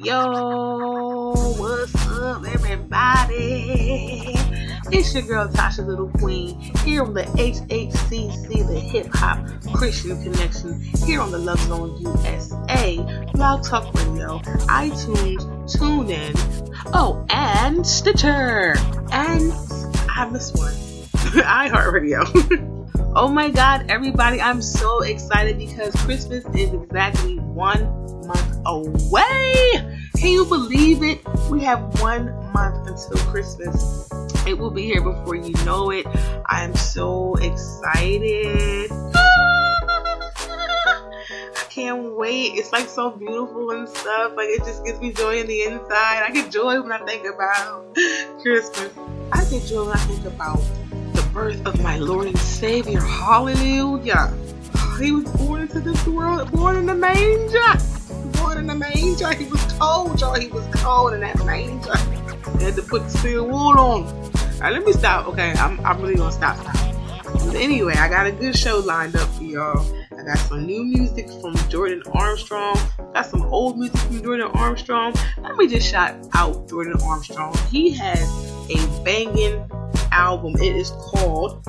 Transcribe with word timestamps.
Yo, 0.00 1.32
what's 1.58 1.94
up, 2.08 2.44
everybody? 2.44 4.34
It's 4.90 5.14
your 5.14 5.22
girl 5.22 5.46
Tasha 5.48 5.86
Little 5.86 6.08
Queen 6.08 6.58
here 6.78 7.02
on 7.04 7.14
the 7.14 7.22
HHCC, 7.22 8.66
the 8.66 8.80
Hip 8.80 9.06
Hop 9.14 9.46
Christian 9.72 10.22
Connection, 10.22 10.80
here 11.06 11.20
on 11.20 11.30
the 11.30 11.38
Love 11.38 11.60
Zone 11.60 11.96
USA, 12.00 12.96
Blog 13.32 13.64
Talk 13.64 13.94
Radio, 13.94 14.38
iTunes, 14.68 15.42
TuneIn, 15.76 16.34
oh, 16.92 17.24
and 17.30 17.86
Stitcher, 17.86 18.74
and 19.12 19.52
I 20.10 20.28
missed 20.30 20.56
one, 20.56 20.72
iHeartRadio. 21.12 22.68
Oh 23.14 23.28
my 23.28 23.50
God, 23.50 23.90
everybody, 23.90 24.40
I'm 24.40 24.62
so 24.62 25.02
excited 25.02 25.58
because 25.58 25.94
Christmas 25.96 26.46
is 26.54 26.72
exactly 26.72 27.38
one 27.40 28.01
month 28.26 28.58
away. 28.66 29.98
Can 30.16 30.30
you 30.30 30.44
believe 30.44 31.02
it? 31.02 31.20
We 31.50 31.62
have 31.62 32.00
one 32.00 32.26
month 32.52 32.86
until 32.88 33.16
Christmas. 33.30 34.08
It 34.46 34.58
will 34.58 34.70
be 34.70 34.82
here 34.82 35.02
before 35.02 35.34
you 35.34 35.52
know 35.64 35.90
it. 35.90 36.06
I 36.46 36.62
am 36.64 36.74
so 36.74 37.34
excited. 37.36 38.90
I 41.52 41.66
can't 41.68 42.16
wait. 42.16 42.54
It's 42.54 42.72
like 42.72 42.88
so 42.88 43.10
beautiful 43.10 43.70
and 43.70 43.88
stuff. 43.88 44.32
Like 44.36 44.48
it 44.48 44.60
just 44.64 44.84
gives 44.84 45.00
me 45.00 45.12
joy 45.12 45.40
in 45.40 45.46
the 45.46 45.62
inside. 45.62 46.22
I 46.22 46.30
get 46.32 46.50
joy 46.50 46.80
when 46.80 46.92
I 46.92 46.98
think 47.04 47.26
about 47.26 47.94
Christmas. 48.42 48.92
I 49.32 49.44
get 49.44 49.64
joy 49.64 49.86
when 49.86 49.96
I 49.96 50.00
think 50.00 50.24
about 50.26 50.60
the 51.14 51.28
birth 51.32 51.64
of 51.66 51.82
my 51.82 51.98
Lord 51.98 52.26
and 52.26 52.38
Savior. 52.38 53.00
Hallelujah. 53.00 54.32
He 55.00 55.12
was 55.12 55.24
born 55.32 55.62
into 55.62 55.80
this 55.80 56.06
world, 56.06 56.50
born 56.52 56.76
in 56.76 56.86
the 56.86 56.94
manger. 56.94 57.91
In 58.62 58.68
the 58.68 58.76
manger. 58.76 59.34
He 59.34 59.46
was 59.46 59.60
cold, 59.72 60.20
y'all. 60.20 60.38
He 60.38 60.46
was 60.46 60.64
cold 60.72 61.14
in 61.14 61.20
that 61.22 61.36
manger. 61.44 61.96
They 62.58 62.66
had 62.66 62.76
to 62.76 62.82
put 62.82 63.10
steel 63.10 63.44
wool 63.48 63.76
on. 63.76 64.04
All 64.04 64.60
right, 64.60 64.72
let 64.72 64.84
me 64.86 64.92
stop. 64.92 65.26
Okay, 65.26 65.50
I'm, 65.54 65.84
I'm 65.84 66.00
really 66.00 66.14
gonna 66.14 66.30
stop. 66.30 66.56
But 67.24 67.56
anyway, 67.56 67.94
I 67.94 68.08
got 68.08 68.24
a 68.24 68.30
good 68.30 68.56
show 68.56 68.78
lined 68.78 69.16
up 69.16 69.28
for 69.30 69.42
y'all. 69.42 69.84
I 70.16 70.22
got 70.22 70.38
some 70.38 70.64
new 70.64 70.84
music 70.84 71.28
from 71.40 71.56
Jordan 71.68 72.04
Armstrong. 72.12 72.78
Got 73.12 73.26
some 73.26 73.42
old 73.46 73.80
music 73.80 73.98
from 73.98 74.22
Jordan 74.22 74.46
Armstrong. 74.54 75.12
Let 75.42 75.56
me 75.56 75.66
just 75.66 75.90
shout 75.90 76.24
out 76.34 76.68
Jordan 76.68 76.94
Armstrong. 77.02 77.58
He 77.68 77.90
has 77.90 78.22
a 78.70 79.02
banging 79.02 79.68
album. 80.12 80.54
It 80.60 80.76
is 80.76 80.90
called 80.90 81.66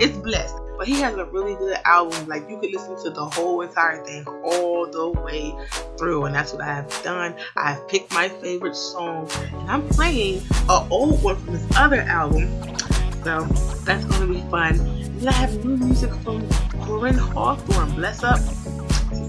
It's 0.00 0.16
Blessed. 0.18 0.67
But 0.78 0.86
he 0.86 0.94
has 0.94 1.16
a 1.16 1.24
really 1.26 1.56
good 1.56 1.76
album. 1.84 2.28
Like 2.28 2.48
you 2.48 2.58
could 2.58 2.70
listen 2.70 2.96
to 3.02 3.10
the 3.10 3.24
whole 3.24 3.60
entire 3.62 4.02
thing 4.04 4.24
all 4.44 4.88
the 4.88 5.10
way 5.10 5.54
through. 5.98 6.26
And 6.26 6.34
that's 6.34 6.52
what 6.52 6.62
I 6.62 6.66
have 6.66 7.02
done. 7.02 7.34
I've 7.56 7.86
picked 7.88 8.12
my 8.12 8.28
favorite 8.28 8.76
song 8.76 9.28
and 9.52 9.70
I'm 9.70 9.88
playing 9.88 10.42
an 10.68 10.86
old 10.90 11.22
one 11.22 11.36
from 11.36 11.54
his 11.54 11.66
other 11.76 12.02
album. 12.02 12.48
So 13.24 13.42
that's 13.84 14.04
gonna 14.04 14.32
be 14.32 14.40
fun. 14.50 14.78
And 14.78 15.28
I 15.28 15.32
have 15.32 15.64
new 15.64 15.76
music 15.76 16.10
from 16.22 16.42
Koryn 16.82 17.18
Hawthorne. 17.18 17.96
Bless 17.96 18.22
up 18.22 18.38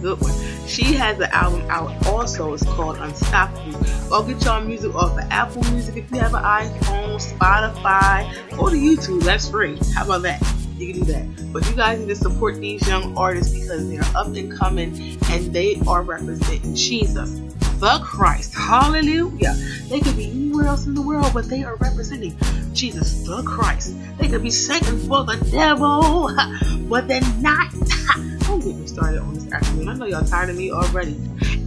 good 0.02 0.22
one. 0.22 0.34
She 0.68 0.84
has 0.94 1.20
an 1.20 1.30
album 1.32 1.62
out 1.70 2.08
also. 2.08 2.54
It's 2.54 2.64
called 2.64 2.98
Unstoppable. 2.98 3.80
Go 4.10 4.24
get 4.24 4.44
y'all 4.44 4.62
music 4.62 4.96
off 4.96 5.18
of 5.18 5.26
Apple 5.30 5.64
Music 5.72 5.98
if 5.98 6.12
you 6.12 6.20
have 6.20 6.34
an 6.34 6.44
iPhone, 6.44 7.20
Spotify, 7.20 8.58
or 8.58 8.70
the 8.70 8.78
YouTube. 8.78 9.24
That's 9.24 9.50
free. 9.50 9.78
How 9.96 10.06
about 10.06 10.22
that? 10.24 10.59
You 10.80 10.94
can 10.94 11.04
do 11.04 11.12
that. 11.12 11.54
But 11.54 11.70
you 11.70 11.76
guys 11.76 12.00
need 12.00 12.08
to 12.08 12.16
support 12.16 12.56
these 12.56 12.88
young 12.88 13.18
artists 13.18 13.54
because 13.54 13.90
they're 13.90 14.02
up 14.16 14.28
and 14.28 14.52
coming 14.52 15.18
and 15.30 15.54
they 15.54 15.82
are 15.86 16.04
representing 16.04 16.74
Jesus, 16.74 17.32
the 17.80 18.00
Christ. 18.02 18.54
Hallelujah. 18.54 19.54
They 19.90 20.00
could 20.00 20.16
be 20.16 20.32
anywhere 20.32 20.68
else 20.68 20.86
in 20.86 20.94
the 20.94 21.02
world, 21.02 21.32
but 21.34 21.50
they 21.50 21.66
are 21.66 21.76
representing 21.76 22.38
Jesus, 22.74 23.24
the 23.26 23.44
Christ. 23.44 23.94
They 24.18 24.30
could 24.30 24.42
be 24.44 24.52
singing 24.52 25.00
for 25.00 25.26
the 25.26 25.36
devil, 25.52 26.32
but 26.90 27.10
they're 27.10 27.22
not. 27.42 27.74
Don't 28.60 28.72
get 28.72 28.78
me 28.78 28.88
started 28.88 29.22
on 29.22 29.34
this 29.36 29.50
afternoon. 29.54 29.88
I 29.88 29.94
know 29.94 30.06
y'all 30.06 30.26
tired 30.26 30.50
of 30.50 30.58
me 30.58 30.70
already. 30.70 31.18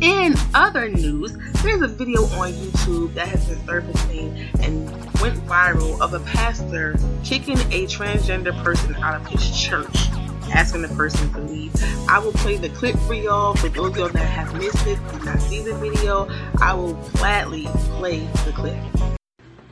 In 0.02 0.34
other 0.52 0.90
news, 0.90 1.32
there's 1.62 1.80
a 1.80 1.88
video 1.88 2.24
on 2.24 2.52
YouTube 2.52 3.14
that 3.14 3.28
has 3.28 3.48
been 3.48 3.64
surfacing 3.64 4.36
and 4.60 4.90
went 5.22 5.38
viral 5.46 5.98
of 6.02 6.12
a 6.12 6.20
pastor 6.20 6.96
kicking 7.24 7.56
a 7.72 7.86
transgender 7.86 8.52
person 8.62 8.94
out 8.96 9.18
of 9.18 9.26
his 9.26 9.58
church, 9.58 10.10
asking 10.52 10.82
the 10.82 10.88
person 10.88 11.32
to 11.32 11.40
leave. 11.40 11.72
I 12.10 12.18
will 12.18 12.32
play 12.32 12.58
the 12.58 12.68
clip 12.68 12.98
for 13.06 13.14
y'all. 13.14 13.54
For 13.54 13.70
those 13.70 13.92
of 13.92 13.96
y'all 13.96 14.08
that 14.10 14.18
have 14.18 14.54
missed 14.54 14.86
it, 14.86 14.98
did 15.12 15.24
not 15.24 15.40
see 15.40 15.62
the 15.62 15.74
video, 15.76 16.28
I 16.60 16.74
will 16.74 16.92
gladly 17.14 17.68
play 17.96 18.18
the 18.44 18.52
clip. 18.54 18.76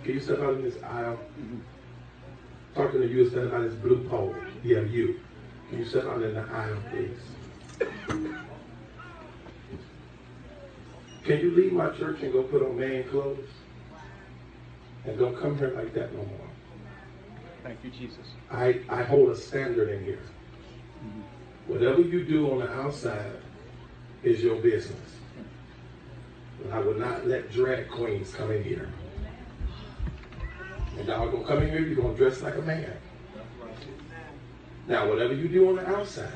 Can 0.05 0.15
you 0.15 0.21
step 0.21 0.39
out 0.39 0.55
in 0.55 0.63
this 0.63 0.83
aisle? 0.83 1.19
Talking 2.75 3.03
to 3.03 3.07
you 3.07 3.25
instead 3.25 3.45
of 3.45 3.63
this 3.63 3.75
blue 3.75 4.09
pole. 4.09 4.35
Yeah, 4.65 4.81
you. 4.81 5.21
You 5.73 5.85
sit 5.85 6.05
in 6.05 6.35
the 6.35 6.47
aisle, 6.53 6.83
please? 6.91 7.89
Can 11.25 11.41
you 11.41 11.51
leave 11.53 11.73
my 11.73 11.91
church 11.91 12.23
and 12.23 12.33
go 12.33 12.43
put 12.43 12.63
on 12.63 12.79
man 12.79 13.09
clothes? 13.09 13.49
And 15.05 15.19
don't 15.19 15.39
come 15.41 15.57
here 15.57 15.73
like 15.77 15.95
that 15.95 16.13
no 16.13 16.19
more. 16.19 16.51
Thank 17.63 17.79
you, 17.85 17.91
Jesus. 17.91 18.27
I, 18.51 18.81
I 18.89 19.03
hold 19.03 19.31
a 19.31 19.37
standard 19.37 19.91
in 19.91 20.05
here. 20.05 20.21
Mm-hmm. 21.05 21.73
Whatever 21.73 22.01
you 22.01 22.25
do 22.25 22.51
on 22.51 22.59
the 22.59 22.71
outside 22.73 23.41
is 24.23 24.43
your 24.43 24.57
business. 24.57 24.99
But 26.63 26.73
I 26.73 26.81
will 26.81 26.95
not 26.95 27.27
let 27.27 27.51
drag 27.51 27.89
queens 27.89 28.35
come 28.35 28.51
in 28.51 28.65
here. 28.65 28.91
And 30.99 31.07
y'all 31.07 31.31
gonna 31.31 31.47
come 31.47 31.63
in 31.63 31.71
here, 31.71 31.81
you're 31.81 32.03
gonna 32.03 32.17
dress 32.17 32.43
like 32.43 32.57
a 32.57 32.63
man. 32.63 32.97
Now, 34.91 35.09
whatever 35.09 35.33
you 35.33 35.47
do 35.47 35.69
on 35.69 35.77
the 35.77 35.89
outside, 35.89 36.33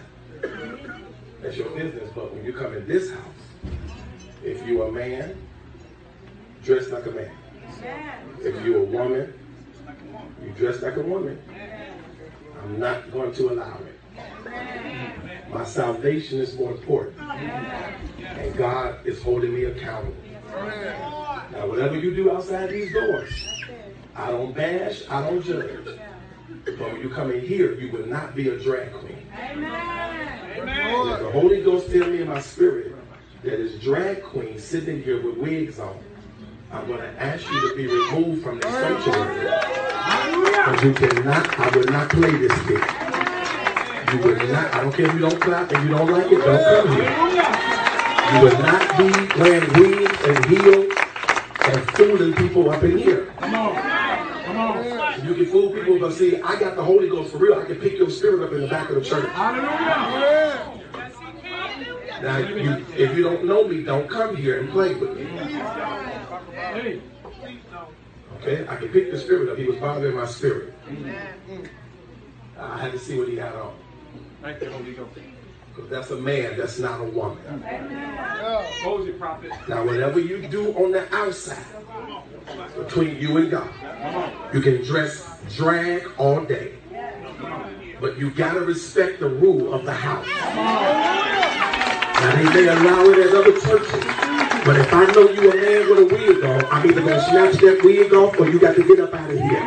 that's 1.42 1.56
your 1.56 1.70
business. 1.70 2.08
But 2.14 2.32
when 2.32 2.44
you 2.44 2.52
come 2.52 2.72
in 2.76 2.86
this 2.86 3.10
house, 3.10 3.20
if 4.44 4.64
you're 4.64 4.86
a 4.86 4.92
man, 4.92 5.36
dress 6.62 6.88
like 6.90 7.04
a 7.06 7.10
man. 7.10 7.32
If 8.42 8.64
you're 8.64 8.82
a 8.82 8.84
woman, 8.84 9.34
you 10.40 10.50
dress 10.50 10.80
like 10.82 10.94
a 10.94 11.02
woman. 11.02 11.42
I'm 12.62 12.78
not 12.78 13.10
going 13.10 13.34
to 13.34 13.50
allow 13.50 13.76
it. 13.78 15.50
My 15.50 15.64
salvation 15.64 16.38
is 16.38 16.56
more 16.56 16.70
important. 16.70 17.18
And 17.18 18.56
God 18.56 19.04
is 19.04 19.20
holding 19.20 19.52
me 19.52 19.64
accountable. 19.64 20.14
Now, 21.50 21.66
whatever 21.66 21.98
you 21.98 22.14
do 22.14 22.30
outside 22.30 22.70
these 22.70 22.92
doors, 22.92 23.48
I 24.14 24.30
don't 24.30 24.54
bash, 24.54 25.02
I 25.10 25.28
don't 25.28 25.44
judge. 25.44 25.98
But 26.78 26.92
when 26.92 27.00
you 27.00 27.08
come 27.08 27.30
in 27.30 27.40
here, 27.40 27.74
you 27.74 27.90
will 27.92 28.06
not 28.06 28.34
be 28.34 28.48
a 28.48 28.58
drag 28.58 28.92
queen. 28.92 29.26
Amen. 29.38 30.58
Amen. 30.58 31.22
the 31.22 31.30
Holy 31.30 31.62
Ghost 31.62 31.90
tell 31.90 32.08
me 32.08 32.22
in 32.22 32.28
my 32.28 32.40
spirit 32.40 32.94
that 33.42 33.60
is 33.60 33.80
drag 33.80 34.22
queen 34.22 34.58
sitting 34.58 35.02
here 35.02 35.22
with 35.22 35.36
wigs 35.36 35.78
on, 35.78 35.98
I'm 36.72 36.86
going 36.86 37.00
to 37.00 37.22
ask 37.22 37.48
you 37.52 37.68
to 37.68 37.76
be 37.76 37.86
removed 37.86 38.42
from 38.42 38.58
this 38.58 38.72
sanctuary. 38.72 39.44
Because 40.64 40.82
you 40.82 40.94
cannot, 40.94 41.58
I 41.58 41.76
will 41.76 41.86
not 41.86 42.10
play 42.10 42.30
this 42.30 42.58
game. 42.66 43.04
You 44.12 44.18
will 44.20 44.48
not, 44.48 44.74
I 44.74 44.80
don't 44.80 44.92
care 44.92 45.06
if 45.06 45.14
you 45.14 45.20
don't 45.20 45.40
clap 45.40 45.72
and 45.72 45.84
you 45.84 45.96
don't 45.96 46.10
like 46.10 46.32
it, 46.32 46.38
don't 46.38 46.64
come 46.64 46.96
here. 46.96 47.10
You 48.32 48.40
will 48.40 48.58
not 48.58 48.96
be 48.98 49.40
wearing 49.40 49.72
wigs 49.74 50.20
and 50.24 50.44
heels 50.46 50.94
and 51.66 51.90
fooling 51.90 52.34
people 52.34 52.70
up 52.70 52.82
in 52.82 52.98
here. 52.98 53.26
Come 53.38 53.54
on. 53.54 53.83
You 55.24 55.34
can 55.34 55.46
fool 55.46 55.70
people, 55.70 55.98
but 55.98 56.12
see, 56.12 56.38
I 56.42 56.60
got 56.60 56.76
the 56.76 56.84
Holy 56.84 57.08
Ghost 57.08 57.32
for 57.32 57.38
real. 57.38 57.58
I 57.58 57.64
can 57.64 57.76
pick 57.76 57.96
your 57.96 58.10
spirit 58.10 58.42
up 58.46 58.52
in 58.52 58.60
the 58.60 58.68
back 58.68 58.90
of 58.90 58.96
the 58.96 59.00
church. 59.00 59.26
Hallelujah. 59.30 60.82
Now, 62.20 62.36
you, 62.38 62.86
if 62.94 63.16
you 63.16 63.22
don't 63.22 63.44
know 63.44 63.66
me, 63.66 63.82
don't 63.82 64.08
come 64.08 64.36
here 64.36 64.60
and 64.60 64.70
play 64.70 64.94
with 64.94 65.16
me. 65.16 65.24
Okay, 68.36 68.66
I 68.68 68.76
can 68.76 68.88
pick 68.88 69.10
the 69.10 69.18
spirit 69.18 69.48
up. 69.48 69.56
He 69.56 69.64
was 69.64 69.76
bothering 69.76 70.14
my 70.14 70.26
spirit. 70.26 70.74
I 72.58 72.78
had 72.78 72.92
to 72.92 72.98
see 72.98 73.18
what 73.18 73.28
he 73.28 73.36
had 73.36 73.54
on. 73.54 73.74
Thank 74.42 74.60
you, 74.60 74.70
Holy 74.70 74.92
Ghost. 74.92 75.18
Because 75.74 75.90
that's 75.90 76.10
a 76.10 76.16
man, 76.16 76.56
that's 76.56 76.78
not 76.78 77.00
a 77.00 77.04
woman. 77.04 77.38
Now, 79.68 79.84
whatever 79.84 80.20
you 80.20 80.46
do 80.46 80.72
on 80.74 80.92
the 80.92 81.12
outside, 81.14 81.64
between 82.76 83.16
you 83.16 83.38
and 83.38 83.50
God, 83.50 83.68
you 84.52 84.60
can 84.60 84.84
dress 84.84 85.26
drag 85.56 86.08
all 86.16 86.40
day. 86.44 86.74
But 88.00 88.18
you 88.18 88.30
got 88.30 88.54
to 88.54 88.60
respect 88.60 89.18
the 89.18 89.28
rule 89.28 89.74
of 89.74 89.84
the 89.84 89.92
house. 89.92 90.28
Now, 92.20 92.36
they 92.36 92.44
may 92.54 92.68
allow 92.68 93.04
it 93.06 93.18
at 93.18 93.34
other 93.34 93.58
churches. 93.60 94.04
But 94.64 94.78
if 94.78 94.94
I 94.94 95.06
know 95.12 95.28
you 95.28 95.50
a 95.50 95.56
man 95.56 95.90
with 95.90 95.98
a 95.98 96.06
wig 96.06 96.44
on, 96.44 96.64
I'm 96.66 96.88
either 96.88 97.00
going 97.00 97.14
to 97.14 97.20
snatch 97.20 97.54
that 97.56 97.82
wig 97.82 98.14
off 98.14 98.38
or 98.38 98.48
you 98.48 98.60
got 98.60 98.76
to 98.76 98.84
get 98.84 99.00
up 99.00 99.12
out 99.12 99.30
of 99.30 99.40
here. 99.40 99.60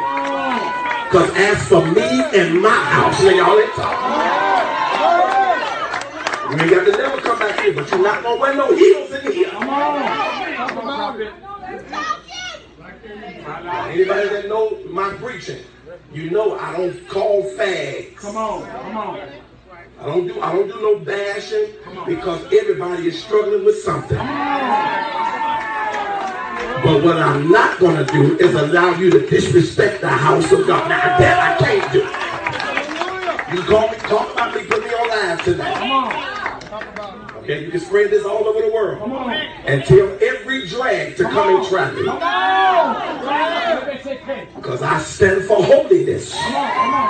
Because 1.05 1.35
as 1.35 1.67
for 1.67 1.85
me 1.85 2.23
and 2.33 2.61
my 2.61 2.69
house, 2.69 3.21
y'all 3.23 3.59
ain't 3.59 3.73
talking. 3.73 4.36
You 6.57 6.63
ain't 6.63 6.71
got 6.71 6.85
to 6.85 6.91
never 6.91 7.21
come 7.21 7.37
back 7.37 7.59
here, 7.59 7.71
but 7.71 7.87
you're 7.91 8.01
not 8.01 8.23
gonna 8.23 8.41
wear 8.41 8.55
no 8.55 8.75
heels 8.75 9.11
in 9.13 9.31
here. 9.31 9.49
Come 9.49 9.69
on. 9.69 10.57
Come 10.57 10.89
on, 10.89 11.21
Anybody 13.91 14.29
that 14.29 14.47
know 14.49 14.79
my 14.87 15.13
preaching, 15.17 15.63
you 16.11 16.31
know 16.31 16.57
I 16.57 16.75
don't 16.75 17.07
call 17.07 17.43
fags. 17.43 18.15
Come 18.15 18.37
on. 18.37 18.67
Come 18.71 18.97
on. 18.97 19.19
I 19.99 20.05
don't 20.07 20.25
do 20.25 20.41
I 20.41 20.51
don't 20.51 20.67
do 20.67 20.81
no 20.81 20.97
bashing 20.97 21.73
because 22.07 22.43
everybody 22.51 23.05
is 23.07 23.21
struggling 23.21 23.63
with 23.63 23.77
something. 23.83 24.17
But 24.17 24.25
what 27.03 27.17
I'm 27.17 27.51
not 27.51 27.79
gonna 27.79 28.03
do 28.05 28.35
is 28.39 28.55
allow 28.55 28.95
you 28.95 29.11
to 29.11 29.19
disrespect 29.27 30.01
the 30.01 30.09
house 30.09 30.51
of 30.51 30.65
God. 30.65 30.89
Now 30.89 31.19
that 31.19 31.39
I 31.39 31.55
can't 31.63 31.91
do. 31.93 31.99
You 33.55 33.61
call 33.63 33.89
me, 33.91 33.97
talk 33.97 34.31
about 34.33 34.55
me, 34.55 34.63
put 34.65 34.83
me 34.83 34.89
on 34.89 35.07
live 35.07 35.43
tonight. 35.43 36.46
Come. 37.47 37.55
Okay, 37.55 37.65
you 37.65 37.71
can 37.71 37.79
spread 37.79 38.11
this 38.11 38.25
all 38.25 38.45
over 38.45 38.61
the 38.61 38.73
world. 38.73 38.99
Come 38.99 39.13
on. 39.13 39.31
And 39.31 39.83
tell 39.85 40.17
every 40.21 40.67
drag 40.67 41.15
to 41.15 41.23
come 41.23 41.55
and 41.55 41.67
try 41.67 41.91
me. 41.91 42.03
Come 42.03 42.21
on. 42.21 43.15
Because 44.55 44.81
I 44.81 44.99
stand 44.99 45.45
for 45.45 45.63
holiness. 45.63 46.33
on. 46.35 46.41
Come 46.41 46.93
on. 46.93 47.07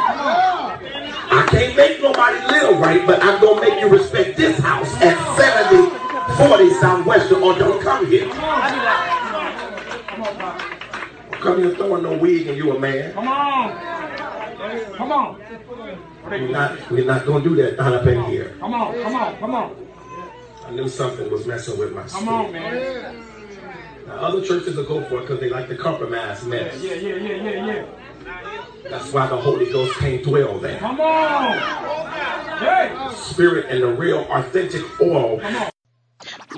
I 1.30 1.46
can't 1.50 1.76
make 1.76 2.02
nobody 2.02 2.38
live 2.48 2.80
right, 2.80 3.06
but 3.08 3.24
I'm 3.24 3.42
gonna 3.42 3.62
make 3.62 3.82
you 3.82 3.90
respect 3.90 4.38
this 4.38 4.60
house 4.60 4.94
at 5.02 5.18
7040 5.38 6.70
Southwestern 6.76 7.42
or 7.42 7.58
don't 7.58 7.82
come 7.82 8.06
here. 8.06 8.30
Come 11.40 11.58
here 11.64 11.76
throwing 11.76 12.04
no 12.04 12.18
wig 12.18 12.48
and 12.48 12.58
you 12.58 12.76
a 12.76 12.80
man. 12.80 13.14
Come 13.14 13.28
on. 13.28 13.72
Come 14.96 15.12
on. 15.12 15.42
We're 16.30 16.48
not, 16.50 16.92
we're 16.92 17.06
not 17.06 17.26
gonna 17.26 17.44
do 17.44 17.56
that 17.56 17.78
not 17.78 17.94
up 17.94 18.06
in 18.06 18.24
here. 18.26 18.56
Come 18.60 18.74
on. 18.74 18.94
Come 19.02 19.16
on. 19.16 19.38
Come 19.38 19.56
on. 19.56 19.87
I 20.68 20.72
knew 20.72 20.90
something 20.90 21.32
was 21.32 21.46
messing 21.46 21.80
with 21.80 21.96
my 21.96 22.06
spirit. 22.08 22.26
Come 22.26 22.34
on, 22.34 22.52
man. 22.52 23.24
Now, 24.06 24.14
other 24.16 24.42
churches 24.42 24.76
will 24.76 24.84
go 24.84 25.02
for 25.06 25.20
it 25.20 25.22
because 25.22 25.40
they 25.40 25.50
like 25.50 25.70
to 25.70 25.78
compromise 25.78 26.44
mess. 26.44 26.82
Yeah, 26.84 26.96
yeah, 26.96 27.16
yeah, 27.16 27.36
yeah, 27.36 27.66
yeah. 27.66 27.86
That's 28.90 29.14
why 29.14 29.28
the 29.28 29.38
Holy 29.38 29.72
Ghost 29.72 29.98
can't 29.98 30.22
dwell 30.24 30.60
there. 30.60 30.78
Come 30.80 31.00
on. 31.00 31.58
Hey. 32.58 33.14
Spirit 33.16 33.68
and 33.70 33.82
the 33.82 33.88
real 33.88 34.20
authentic 34.30 34.84
oil 35.02 35.40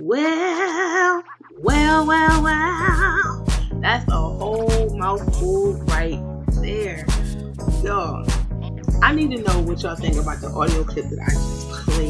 Well, 0.01 1.23
well, 1.59 2.07
well, 2.07 2.44
well. 2.44 3.45
That's 3.73 4.07
a 4.11 4.15
whole 4.15 4.97
mouthful 4.97 5.73
right 5.83 6.19
there. 6.63 7.06
Y'all, 7.83 8.25
I 9.03 9.13
need 9.13 9.31
to 9.31 9.44
know 9.44 9.61
what 9.61 9.83
y'all 9.83 9.95
think 9.95 10.17
about 10.17 10.41
the 10.41 10.47
audio 10.47 10.83
clip 10.83 11.06
that 11.09 11.19
I 11.19 11.31
just 11.31 11.69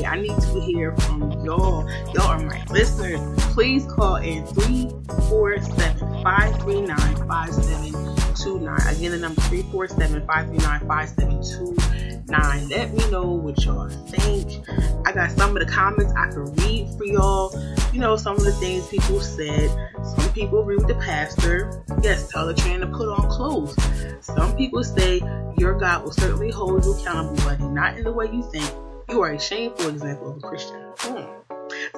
I 0.10 0.20
need 0.20 0.40
to 0.42 0.62
hear 0.62 0.96
from 0.98 1.32
y'all. 1.46 1.90
Y'all 2.14 2.28
are 2.28 2.40
my 2.40 2.64
listeners. 2.72 3.20
Please 3.54 3.86
call 3.86 4.18
in 4.18 4.46
347 4.48 6.24
539 6.24 6.98
5729. 7.28 8.96
Again, 8.96 9.12
the 9.12 9.18
number 9.18 9.42
347 9.42 10.26
539 10.26 10.80
5729. 10.88 12.70
Let 12.70 12.94
me 12.94 13.12
know 13.12 13.24
what 13.24 13.64
y'all 13.64 13.90
think. 13.90 14.68
I 15.06 15.12
got 15.12 15.32
some 15.32 15.56
of 15.56 15.66
the 15.66 15.72
comments 15.72 16.12
I 16.14 16.30
can 16.30 16.54
read 16.56 16.90
for 16.98 17.06
y'all. 17.06 17.54
You 17.94 18.00
know, 18.00 18.16
some 18.16 18.36
of 18.36 18.44
the 18.44 18.52
things 18.54 18.88
people 18.88 19.22
said. 19.22 19.70
Some 20.04 20.34
people 20.34 20.62
agree 20.62 20.78
with 20.78 20.88
the 20.88 20.96
pastor. 20.96 21.84
Yes, 22.02 22.30
tell 22.30 22.46
the 22.46 22.54
train 22.54 22.82
to 22.82 22.88
put 22.88 23.08
on 23.08 23.30
clothes. 23.30 23.76
Some 24.22 24.56
people 24.58 24.84
say 24.84 25.22
your 25.58 25.78
God 25.78 26.04
will 26.04 26.12
certainly 26.12 26.52
hold 26.52 26.84
you 26.86 26.94
accountable, 26.94 27.38
but 27.44 27.60
not 27.60 27.98
in 27.98 28.04
the 28.04 28.12
way 28.12 28.26
you 28.32 28.44
think. 28.52 28.70
You 29.10 29.22
are 29.22 29.32
a 29.32 29.40
shameful 29.40 29.90
example 29.90 30.32
of 30.32 30.38
a 30.38 30.40
Christian. 30.40 30.82
Hmm. 31.00 31.26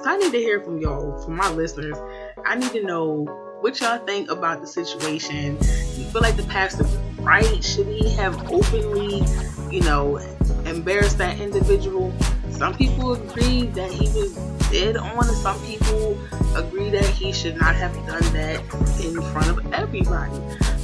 So 0.02 0.04
I 0.06 0.16
need 0.16 0.32
to 0.32 0.38
hear 0.38 0.60
from 0.60 0.78
y'all, 0.78 1.22
from 1.22 1.36
my 1.36 1.50
listeners. 1.50 1.98
I 2.46 2.54
need 2.54 2.72
to 2.72 2.82
know 2.84 3.24
what 3.60 3.78
y'all 3.80 3.98
think 3.98 4.30
about 4.30 4.62
the 4.62 4.66
situation. 4.66 5.58
You 5.96 6.06
feel 6.06 6.22
like 6.22 6.36
the 6.36 6.44
pastor 6.44 6.86
right? 7.22 7.62
Should 7.62 7.86
he 7.86 8.10
have 8.14 8.50
openly, 8.50 9.22
you 9.70 9.82
know, 9.82 10.16
embarrassed 10.64 11.18
that 11.18 11.38
individual? 11.38 12.10
Some 12.50 12.74
people 12.74 13.12
agree 13.12 13.66
that 13.66 13.90
he 13.90 14.06
was 14.18 14.34
dead 14.70 14.96
on, 14.96 15.24
some 15.24 15.60
people 15.66 16.18
agree 16.56 16.88
that 16.90 17.04
he 17.04 17.32
should 17.32 17.56
not 17.56 17.74
have 17.74 17.94
done 18.06 18.22
that 18.32 18.60
in 19.04 19.20
front 19.32 19.48
of 19.48 19.60
everybody. 19.72 20.32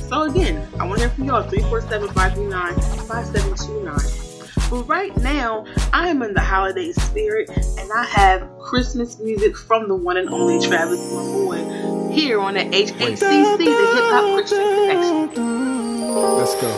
So 0.09 0.25
again, 0.25 0.69
I 0.79 0.87
want 0.87 1.01
to 1.01 1.09
hear 1.09 1.15
from 1.15 1.25
y'all 1.25 1.45
347-539-5729. 1.45 4.28
But 4.71 4.85
right 4.85 5.17
now, 5.19 5.65
I 5.95 6.09
am 6.11 6.23
in 6.23 6.35
the 6.35 6.43
holiday 6.43 6.93
spirit 6.93 7.49
and 7.49 7.91
I 7.91 8.05
have 8.05 8.47
Christmas 8.59 9.19
music 9.19 9.57
from 9.57 9.89
the 9.89 9.95
one 9.95 10.19
and 10.19 10.29
only 10.29 10.61
Travis 10.67 11.01
McCoy 11.01 12.13
here 12.13 12.39
on 12.39 12.53
the 12.55 12.61
HHCC, 12.61 13.19
the 13.19 13.65
Hip 13.65 14.11
Hop 14.11 14.35
Christian 14.35 14.59
Connection. 14.59 16.15
Let's 16.15 16.55
go. 16.61 16.69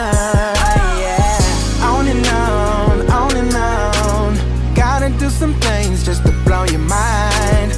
yeah, 1.01 1.87
on 1.87 2.09
and 2.09 2.27
on, 2.27 3.11
on 3.11 3.37
and 3.37 3.55
on. 3.55 4.75
Gotta 4.75 5.11
do 5.19 5.31
some 5.31 5.55
things 5.61 6.05
just 6.05 6.25
to 6.27 6.33
blow 6.45 6.65
your 6.65 6.81
mind. 6.81 7.73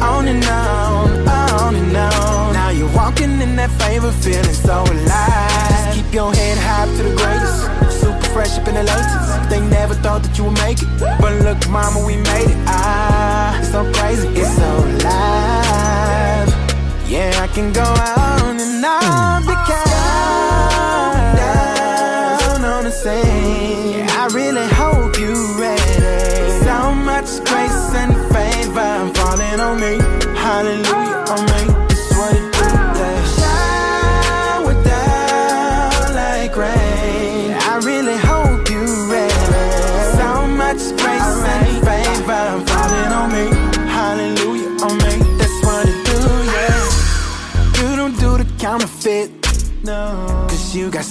On 0.00 0.26
and 0.26 0.44
on, 0.44 1.28
on 1.28 1.74
and 1.76 1.96
on. 1.96 2.52
Now 2.54 2.70
you're 2.70 2.94
walking 2.94 3.40
in 3.40 3.56
that 3.56 3.70
favor, 3.82 4.10
feeling 4.10 4.54
so 4.54 4.82
alive. 4.82 5.68
Just 5.68 5.94
keep 5.94 6.12
your 6.12 6.32
head 6.32 6.56
high 6.58 6.86
to 6.86 7.02
the 7.02 7.14
greatest. 7.20 8.00
Super 8.00 8.28
fresh 8.32 8.58
up 8.58 8.68
in 8.68 8.74
the 8.74 8.84
latest. 8.84 9.50
They 9.50 9.60
never 9.60 9.94
thought 9.94 10.22
that 10.22 10.36
you 10.38 10.44
would 10.44 10.58
make 10.58 10.80
it. 10.80 10.88
But 11.20 11.32
look, 11.42 11.68
mama, 11.68 12.04
we 12.06 12.16
made 12.16 12.50
it. 12.50 12.56
Ah, 12.66 13.58
it's 13.58 13.70
so 13.70 13.84
crazy, 13.92 14.28
it's 14.28 14.56
so 14.56 14.70
alive. 14.78 16.53
Yeah, 17.14 17.30
I 17.40 17.46
can 17.46 17.72
go 17.72 17.84
on 17.84 18.58
and 18.58 18.84
on 18.84 19.53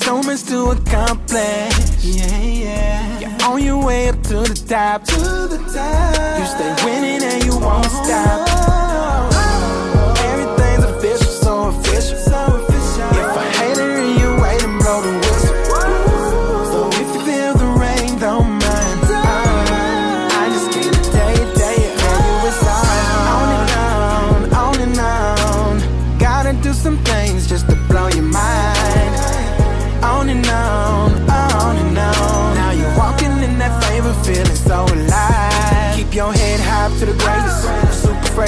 so 0.04 0.22
much 0.22 0.44
to 0.44 0.72
accomplish. 0.72 2.04
Yeah, 2.04 2.38
yeah. 2.38 3.20
You're 3.20 3.50
on 3.50 3.64
your 3.64 3.86
way 3.86 4.10
up 4.10 4.22
to 4.24 4.42
the 4.42 4.66
top. 4.68 5.06
To 5.06 5.16
the 5.16 5.58
top. 5.74 6.40
You 6.40 6.46
stay 6.46 6.76
winning 6.84 7.24
and 7.24 7.44
you 7.46 7.58
won't 7.58 7.86
stop. 7.86 8.50
Everything's 10.26 10.84
official, 10.84 11.32
so 11.32 11.68
official. 11.70 12.18
So 12.18 12.32
official. 12.32 12.33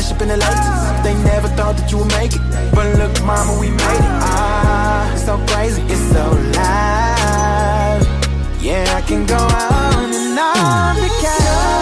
Super 0.05 0.17
up 0.17 0.21
in 0.21 0.27
the 0.27 0.38
lights. 0.38 1.03
They 1.03 1.15
never 1.24 1.47
thought 1.47 1.77
that 1.77 1.91
you 1.91 1.97
would 1.97 2.12
make 2.19 2.33
it. 2.35 2.41
But 2.75 2.95
look, 3.00 3.24
mama, 3.25 3.59
we 3.59 3.69
made 3.69 4.01
it. 4.05 4.13
Ah, 4.21 5.12
it's 5.13 5.25
so 5.25 5.38
crazy, 5.47 5.81
it's 5.81 6.00
so 6.13 6.24
alive. 6.29 8.03
Yeah, 8.62 8.85
I 8.95 9.01
can 9.01 9.25
go 9.25 9.38
on 9.38 10.13
and 10.13 10.39
on 10.39 10.95
because 11.01 11.75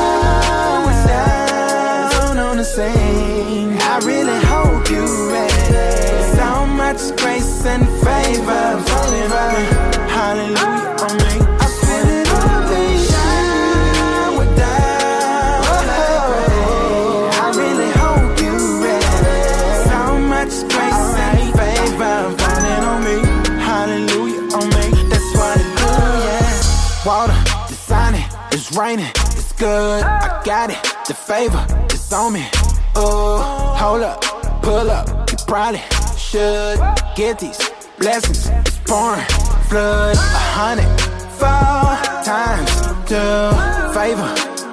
Water, 27.05 27.33
the 27.67 27.73
sun, 27.73 28.15
it's 28.53 28.71
raining, 28.77 29.11
it's 29.35 29.51
good. 29.53 30.03
I 30.05 30.41
got 30.45 30.69
it, 30.69 30.81
the 31.05 31.13
favor, 31.13 31.65
it's 31.89 32.13
on 32.13 32.31
me. 32.31 32.47
Oh, 32.95 33.75
hold 33.77 34.03
up, 34.03 34.21
pull 34.61 34.89
up, 34.89 35.29
you 35.29 35.37
probably 35.45 35.81
should 36.17 36.79
get 37.17 37.39
these 37.39 37.59
blessings. 37.99 38.47
It's 38.47 38.79
pouring, 38.87 39.25
flood, 39.67 40.15
a 40.15 40.43
hundred, 40.55 40.87
four 41.35 41.91
times, 42.23 42.71
two, 43.03 43.51
favor 43.91 44.31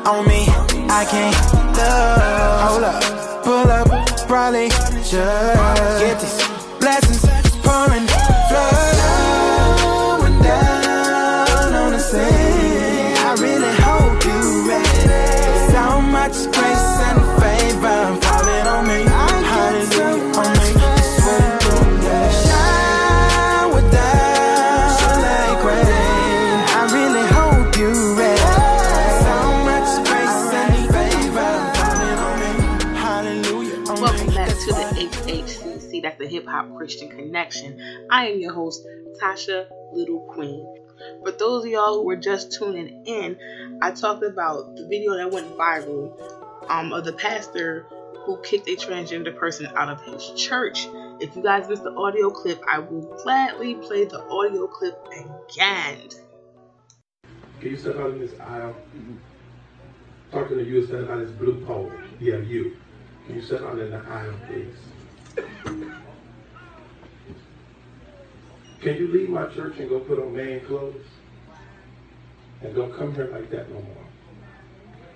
on 0.08 0.24
me. 0.28 0.46
I 0.88 1.04
can't 1.10 1.34
love. 1.76 2.60
Hold 2.70 2.84
up, 2.84 3.02
pull 3.42 3.70
up, 3.72 3.88
probably 4.28 4.70
should 5.02 5.56
get 5.98 6.20
these 6.20 6.38
blessings. 6.78 7.24
It's 7.24 7.56
pouring, 7.66 8.06
flood, 8.06 8.79
Hop 36.60 36.76
Christian 36.76 37.08
Connection. 37.08 37.80
I 38.10 38.26
am 38.26 38.38
your 38.38 38.52
host, 38.52 38.86
Tasha 39.18 39.66
Little 39.94 40.20
Queen. 40.20 40.66
For 41.24 41.30
those 41.30 41.64
of 41.64 41.70
y'all 41.70 41.94
who 41.94 42.04
were 42.04 42.16
just 42.16 42.52
tuning 42.52 43.06
in, 43.06 43.38
I 43.80 43.92
talked 43.92 44.22
about 44.22 44.76
the 44.76 44.86
video 44.86 45.16
that 45.16 45.30
went 45.30 45.56
viral 45.56 46.12
um, 46.68 46.92
of 46.92 47.06
the 47.06 47.14
pastor 47.14 47.86
who 48.26 48.38
kicked 48.42 48.68
a 48.68 48.76
transgender 48.76 49.34
person 49.34 49.68
out 49.74 49.88
of 49.88 50.02
his 50.02 50.32
church. 50.36 50.86
If 51.18 51.34
you 51.34 51.42
guys 51.42 51.66
missed 51.66 51.82
the 51.82 51.94
audio 51.94 52.28
clip, 52.28 52.60
I 52.68 52.80
will 52.80 53.08
gladly 53.22 53.76
play 53.76 54.04
the 54.04 54.20
audio 54.20 54.66
clip 54.66 55.02
again. 55.08 56.10
Can 57.60 57.70
you 57.70 57.78
step 57.78 57.96
out 57.96 58.10
in 58.10 58.20
this 58.20 58.38
aisle? 58.38 58.76
Talking 60.30 60.58
to 60.58 60.64
you, 60.64 60.84
step 60.84 61.08
out 61.08 61.20
this 61.20 61.30
blue 61.30 61.64
pole. 61.64 61.90
Yeah, 62.20 62.36
you. 62.36 62.76
Can 63.24 63.36
you 63.36 63.40
step 63.40 63.62
out 63.62 63.78
in 63.78 63.92
the 63.92 63.96
aisle, 63.96 64.34
please? 64.46 65.96
Can 68.80 68.96
you 68.96 69.08
leave 69.08 69.28
my 69.28 69.46
church 69.46 69.78
and 69.78 69.88
go 69.88 70.00
put 70.00 70.18
on 70.18 70.34
man 70.34 70.60
clothes? 70.60 71.04
And 72.62 72.74
don't 72.74 72.94
come 72.94 73.14
here 73.14 73.28
like 73.32 73.50
that 73.50 73.68
no 73.70 73.76
more. 73.76 74.06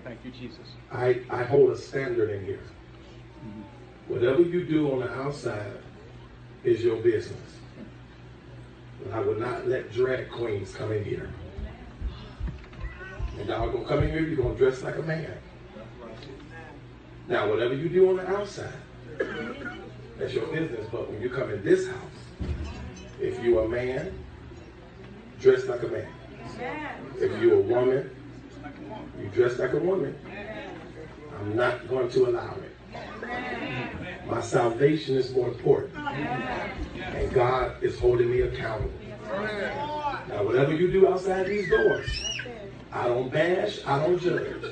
Thank 0.04 0.18
you, 0.24 0.30
Jesus. 0.30 0.66
I, 0.92 1.20
I 1.30 1.44
hold 1.44 1.70
a 1.70 1.76
standard 1.76 2.30
in 2.30 2.44
here. 2.44 2.60
Whatever 4.08 4.42
you 4.42 4.64
do 4.64 4.92
on 4.92 5.00
the 5.00 5.10
outside 5.14 5.78
is 6.62 6.84
your 6.84 6.96
business. 6.96 7.38
But 9.02 9.14
I 9.14 9.20
will 9.20 9.36
not 9.36 9.66
let 9.66 9.92
drag 9.92 10.30
queens 10.30 10.74
come 10.74 10.92
in 10.92 11.04
here. 11.04 11.30
And 13.38 13.48
y'all 13.48 13.70
gonna 13.70 13.84
come 13.86 14.02
in 14.02 14.10
here, 14.10 14.20
you're 14.20 14.36
gonna 14.36 14.54
dress 14.54 14.82
like 14.82 14.96
a 14.96 15.02
man. 15.02 15.36
Now, 17.28 17.48
whatever 17.48 17.74
you 17.74 17.88
do 17.88 18.10
on 18.10 18.16
the 18.16 18.28
outside, 18.28 18.72
that's 20.18 20.34
your 20.34 20.46
business. 20.46 20.86
But 20.92 21.10
when 21.10 21.22
you 21.22 21.30
come 21.30 21.50
in 21.50 21.64
this 21.64 21.88
house, 21.88 22.23
if 23.20 23.42
you're 23.42 23.64
a 23.64 23.68
man, 23.68 24.12
dress 25.40 25.64
like 25.66 25.82
a 25.82 25.88
man. 25.88 26.08
If 27.18 27.42
you're 27.42 27.58
a 27.58 27.60
woman, 27.60 28.10
you 29.20 29.28
dress 29.28 29.58
like 29.58 29.72
a 29.72 29.78
woman. 29.78 30.16
I'm 31.38 31.56
not 31.56 31.88
going 31.88 32.10
to 32.10 32.26
allow 32.26 32.54
it. 32.54 32.70
My 34.26 34.40
salvation 34.40 35.16
is 35.16 35.32
more 35.32 35.48
important. 35.48 35.96
And 35.96 37.32
God 37.32 37.82
is 37.82 37.98
holding 37.98 38.30
me 38.30 38.42
accountable. 38.42 38.92
Now, 40.28 40.44
whatever 40.44 40.72
you 40.72 40.90
do 40.90 41.08
outside 41.08 41.46
these 41.46 41.68
doors, 41.68 42.06
I 42.92 43.08
don't 43.08 43.30
bash, 43.32 43.80
I 43.86 43.98
don't 43.98 44.20
judge. 44.20 44.62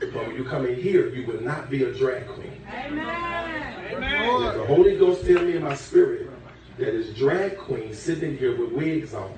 But 0.00 0.14
when 0.14 0.34
you 0.36 0.44
come 0.44 0.66
in 0.66 0.76
here, 0.76 1.08
you 1.08 1.26
will 1.26 1.40
not 1.42 1.70
be 1.70 1.84
a 1.84 1.92
drag 1.92 2.26
queen. 2.26 2.60
Amen. 2.72 4.58
The 4.58 4.64
Holy 4.66 4.96
Ghost 4.96 5.24
tell 5.26 5.42
me 5.42 5.56
in 5.56 5.62
my 5.62 5.74
spirit 5.74 6.31
that 6.78 6.88
is 6.88 7.14
drag 7.16 7.58
queen 7.58 7.94
sitting 7.94 8.36
here 8.36 8.56
with 8.56 8.72
wigs 8.72 9.14
on. 9.14 9.32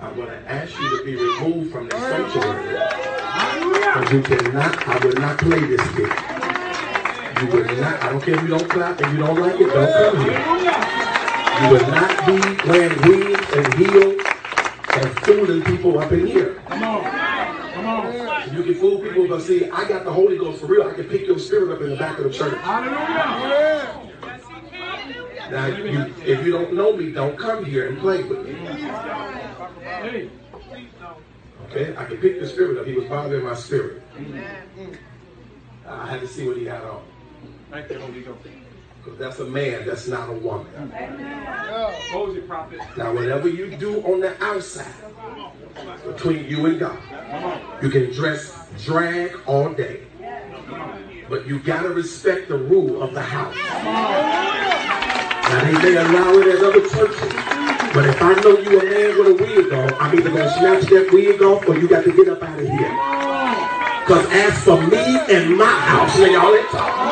I'm 0.00 0.14
going 0.14 0.28
to 0.28 0.50
ask 0.50 0.78
you 0.78 0.98
to 0.98 1.04
be 1.04 1.16
removed 1.16 1.72
from 1.72 1.88
the 1.88 1.98
sanctuary. 1.98 2.72
Because 3.78 4.12
you 4.12 4.22
cannot, 4.22 4.88
I 4.88 5.04
will 5.04 5.14
not 5.14 5.38
play 5.38 5.60
this 5.60 5.80
game. 5.94 6.12
You 7.40 7.46
will 7.52 7.76
not, 7.80 8.02
I 8.02 8.10
don't 8.10 8.22
care 8.22 8.34
if 8.34 8.42
you 8.42 8.48
don't 8.48 8.68
clap 8.68 9.00
and 9.00 9.12
you 9.12 9.24
don't 9.24 9.38
like 9.40 9.60
it, 9.60 9.66
don't 9.66 9.92
come 9.92 10.20
here. 10.24 10.38
You 11.62 11.70
will 11.72 11.86
not 11.88 12.26
be 12.26 12.68
wearing 12.68 13.00
wigs 13.08 13.52
and 13.54 13.74
heels 13.74 14.22
and 14.94 15.18
fooling 15.20 15.62
people 15.62 15.98
up 15.98 16.12
in 16.12 16.26
here. 16.26 16.62
Come 16.66 16.82
on. 16.82 17.04
Come 17.74 17.86
on. 17.86 18.54
You 18.54 18.62
can 18.64 18.74
fool 18.74 18.98
people, 18.98 19.28
but 19.28 19.42
see, 19.42 19.70
I 19.70 19.88
got 19.88 20.04
the 20.04 20.12
Holy 20.12 20.36
Ghost 20.36 20.60
for 20.60 20.66
real. 20.66 20.82
I 20.82 20.94
can 20.94 21.04
pick 21.04 21.26
your 21.26 21.38
spirit 21.38 21.70
up 21.74 21.80
in 21.80 21.90
the 21.90 21.96
back 21.96 22.18
of 22.18 22.24
the 22.24 22.30
church. 22.30 22.58
Hallelujah. 22.58 24.05
Now, 25.50 25.66
you, 25.66 26.14
if 26.24 26.44
you 26.44 26.52
don't 26.52 26.74
know 26.74 26.96
me, 26.96 27.12
don't 27.12 27.38
come 27.38 27.64
here 27.64 27.88
and 27.88 27.98
play 27.98 28.22
with 28.22 28.46
me. 28.46 28.56
Okay, 31.70 31.96
I 31.96 32.04
can 32.04 32.16
pick 32.18 32.40
the 32.40 32.46
spirit 32.48 32.78
up. 32.78 32.86
He 32.86 32.94
was 32.94 33.06
bothering 33.06 33.44
my 33.44 33.54
spirit. 33.54 34.02
I 35.86 36.06
had 36.06 36.20
to 36.20 36.28
see 36.28 36.46
what 36.48 36.56
he 36.56 36.64
had 36.64 36.82
on. 36.82 37.02
Thank 37.70 37.90
you, 37.90 37.98
Holy 38.00 38.20
Ghost. 38.22 38.38
Because 39.02 39.18
that's 39.20 39.38
a 39.38 39.44
man, 39.44 39.86
that's 39.86 40.08
not 40.08 40.28
a 40.30 40.32
woman. 40.32 40.66
Hold 42.10 42.36
it, 42.36 42.48
prophet. 42.48 42.80
Now, 42.96 43.14
whatever 43.14 43.48
you 43.48 43.76
do 43.76 44.02
on 44.02 44.20
the 44.20 44.42
outside, 44.42 44.92
between 46.04 46.44
you 46.48 46.66
and 46.66 46.80
God, 46.80 46.98
you 47.82 47.88
can 47.88 48.12
dress 48.12 48.52
drag 48.84 49.38
all 49.46 49.72
day. 49.72 50.02
But 51.28 51.46
you 51.46 51.58
gotta 51.60 51.90
respect 51.90 52.48
the 52.48 52.56
rule 52.58 53.02
of 53.02 53.12
the 53.14 53.22
house. 53.22 53.56
They 55.64 55.72
may 55.72 55.96
allow 55.96 56.34
it 56.38 56.46
at 56.48 56.62
other 56.62 56.80
churches. 56.88 57.32
But 57.94 58.04
if 58.06 58.20
I 58.20 58.34
know 58.42 58.58
you 58.58 58.78
a 58.78 58.84
man 58.84 59.18
with 59.18 59.28
a 59.28 59.34
wig 59.42 59.72
on, 59.72 59.94
I'm 59.94 60.18
either 60.18 60.28
gonna 60.28 60.50
snatch 60.50 60.84
that 60.90 61.10
wig 61.12 61.40
off 61.40 61.66
or 61.66 61.78
you 61.78 61.88
got 61.88 62.04
to 62.04 62.12
get 62.12 62.28
up 62.28 62.42
out 62.42 62.58
of 62.58 62.68
here. 62.68 62.90
Because 64.04 64.26
as 64.32 64.62
for 64.62 64.80
me 64.86 65.18
and 65.30 65.56
my 65.56 65.64
house, 65.64 66.18
now 66.18 66.26
y'all 66.26 66.54
ain't 66.54 66.68
talking. 66.68 67.06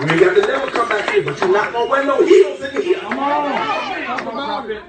You 0.00 0.06
ain't 0.12 0.20
got 0.20 0.34
to 0.34 0.40
never 0.40 0.70
come 0.72 0.88
back 0.88 1.10
here, 1.10 1.22
but 1.22 1.40
you're 1.40 1.52
not 1.52 1.72
gonna 1.72 1.88
wear 1.90 2.04
no 2.04 2.26
heels 2.26 2.60
in 2.60 2.82
here. 2.82 2.98
Come 2.98 3.18
on. 3.18 4.16
Come 4.18 4.38
on. 4.38 4.80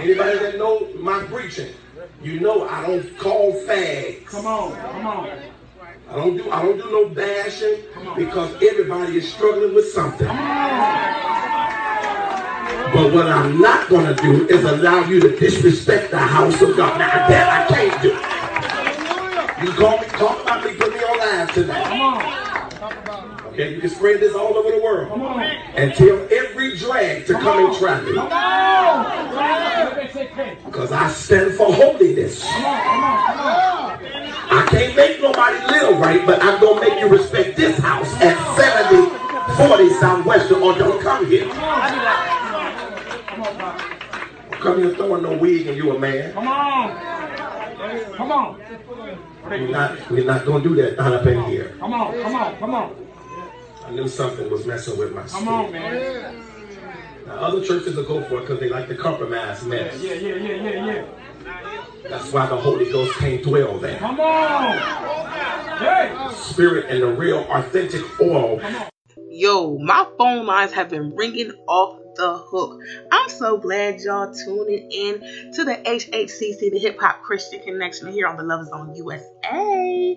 Anybody 0.00 0.38
that 0.38 0.58
know 0.58 0.88
my 0.98 1.22
preaching, 1.24 1.74
you 2.22 2.38
know 2.38 2.68
I 2.68 2.86
don't 2.86 3.18
call 3.18 3.52
fags. 3.66 4.24
Come 4.26 4.46
on. 4.46 4.76
Come 4.76 5.06
on. 5.06 5.50
I 6.10 6.16
don't 6.16 6.36
do 6.36 6.50
I 6.50 6.62
don't 6.62 6.76
do 6.76 6.90
no 6.90 7.08
bashing 7.08 7.76
because 8.16 8.52
everybody 8.60 9.18
is 9.18 9.32
struggling 9.32 9.72
with 9.76 9.92
something. 9.92 10.26
But 12.92 13.14
what 13.14 13.28
I'm 13.28 13.60
not 13.60 13.88
gonna 13.88 14.16
do 14.16 14.48
is 14.48 14.64
allow 14.64 15.04
you 15.04 15.20
to 15.20 15.38
disrespect 15.38 16.10
the 16.10 16.18
house 16.18 16.60
of 16.62 16.76
God. 16.76 16.98
Now 16.98 17.28
that 17.28 17.70
I 17.70 17.72
can't 17.72 18.02
do. 18.02 18.08
You 19.64 19.72
call 19.78 20.00
me, 20.00 20.06
talk 20.08 20.42
about 20.42 20.64
me, 20.64 20.74
put 20.74 20.92
me 20.92 20.98
on 20.98 21.18
live 21.18 21.52
tonight. 21.54 22.49
Okay, 23.50 23.74
you 23.74 23.80
can 23.80 23.90
spread 23.90 24.20
this 24.20 24.34
all 24.34 24.56
over 24.56 24.70
the 24.70 24.78
world 24.80 25.10
and 25.74 25.92
tell 25.92 26.28
every 26.30 26.76
drag 26.76 27.26
to 27.26 27.32
come 27.34 27.66
and 27.66 27.76
try 27.76 28.00
me. 28.00 28.12
Because 30.64 30.92
I 30.92 31.10
stand 31.10 31.54
for 31.54 31.72
holiness. 31.72 32.44
I 34.52 34.66
can't 34.70 34.94
make 34.94 35.20
nobody 35.20 35.58
live 35.66 35.98
right, 35.98 36.24
but 36.24 36.40
I'm 36.44 36.60
going 36.60 36.80
to 36.80 36.88
make 36.88 37.00
you 37.00 37.08
respect 37.08 37.56
this 37.56 37.76
house 37.78 38.12
at 38.20 38.36
7040 38.56 39.90
Southwestern 39.94 40.62
or 40.62 40.78
don't 40.78 41.02
come 41.02 41.26
here. 41.26 41.46
Don't 41.46 41.56
come 44.60 44.78
here 44.78 44.94
throwing 44.94 45.24
no 45.24 45.36
wig 45.36 45.66
and 45.66 45.76
you 45.76 45.90
a 45.96 45.98
man. 45.98 46.32
Come 46.34 46.46
on. 46.46 46.96
Come 48.16 48.30
on. 48.30 48.60
We're 49.44 49.68
not, 49.68 50.10
we're 50.10 50.24
not 50.24 50.44
going 50.46 50.62
to 50.62 50.68
do 50.68 50.76
that 50.76 50.96
not 50.96 51.12
up 51.14 51.26
in 51.26 51.42
here. 51.44 51.74
Come 51.80 51.92
on. 51.94 52.22
Come 52.22 52.36
on. 52.36 52.56
Come 52.58 52.74
on. 52.74 53.09
I 53.86 53.90
knew 53.90 54.08
something 54.08 54.50
was 54.50 54.66
messing 54.66 54.98
with 54.98 55.14
my 55.14 55.26
spirit. 55.26 55.44
Come 55.44 55.48
on, 55.48 55.72
man. 55.72 56.34
Now, 57.26 57.32
other 57.34 57.64
churches 57.64 57.96
will 57.96 58.04
go 58.04 58.22
for 58.24 58.38
it 58.38 58.40
because 58.42 58.60
they 58.60 58.68
like 58.68 58.88
to 58.88 58.94
compromise 58.94 59.64
mess. 59.64 60.00
Yeah, 60.00 60.14
yeah, 60.14 60.34
yeah, 60.34 60.54
yeah, 60.54 60.86
yeah. 60.86 61.04
That's 62.08 62.32
why 62.32 62.46
the 62.46 62.56
Holy 62.56 62.90
Ghost 62.90 63.18
can't 63.18 63.42
dwell 63.42 63.78
there. 63.78 63.98
Come 63.98 64.20
on. 64.20 64.78
Hey. 65.78 66.34
Spirit 66.34 66.86
and 66.90 67.02
the 67.02 67.06
real 67.06 67.38
authentic 67.50 68.02
oil 68.20 68.60
Yo, 69.30 69.78
my 69.78 70.06
phone 70.18 70.44
lines 70.44 70.72
have 70.72 70.90
been 70.90 71.14
ringing 71.14 71.52
off 71.68 71.98
the 72.20 72.36
hook. 72.36 72.78
I'm 73.10 73.30
so 73.30 73.56
glad 73.56 74.00
y'all 74.00 74.30
tuning 74.44 74.90
in 74.90 75.52
to 75.54 75.64
the 75.64 75.76
HHCC, 75.86 76.70
the 76.70 76.78
Hip 76.78 76.98
Hop 77.00 77.22
Christian 77.22 77.62
Connection 77.62 78.12
here 78.12 78.26
on 78.26 78.36
the 78.36 78.42
Love 78.42 78.66
Zone 78.66 78.94
USA. 78.94 80.16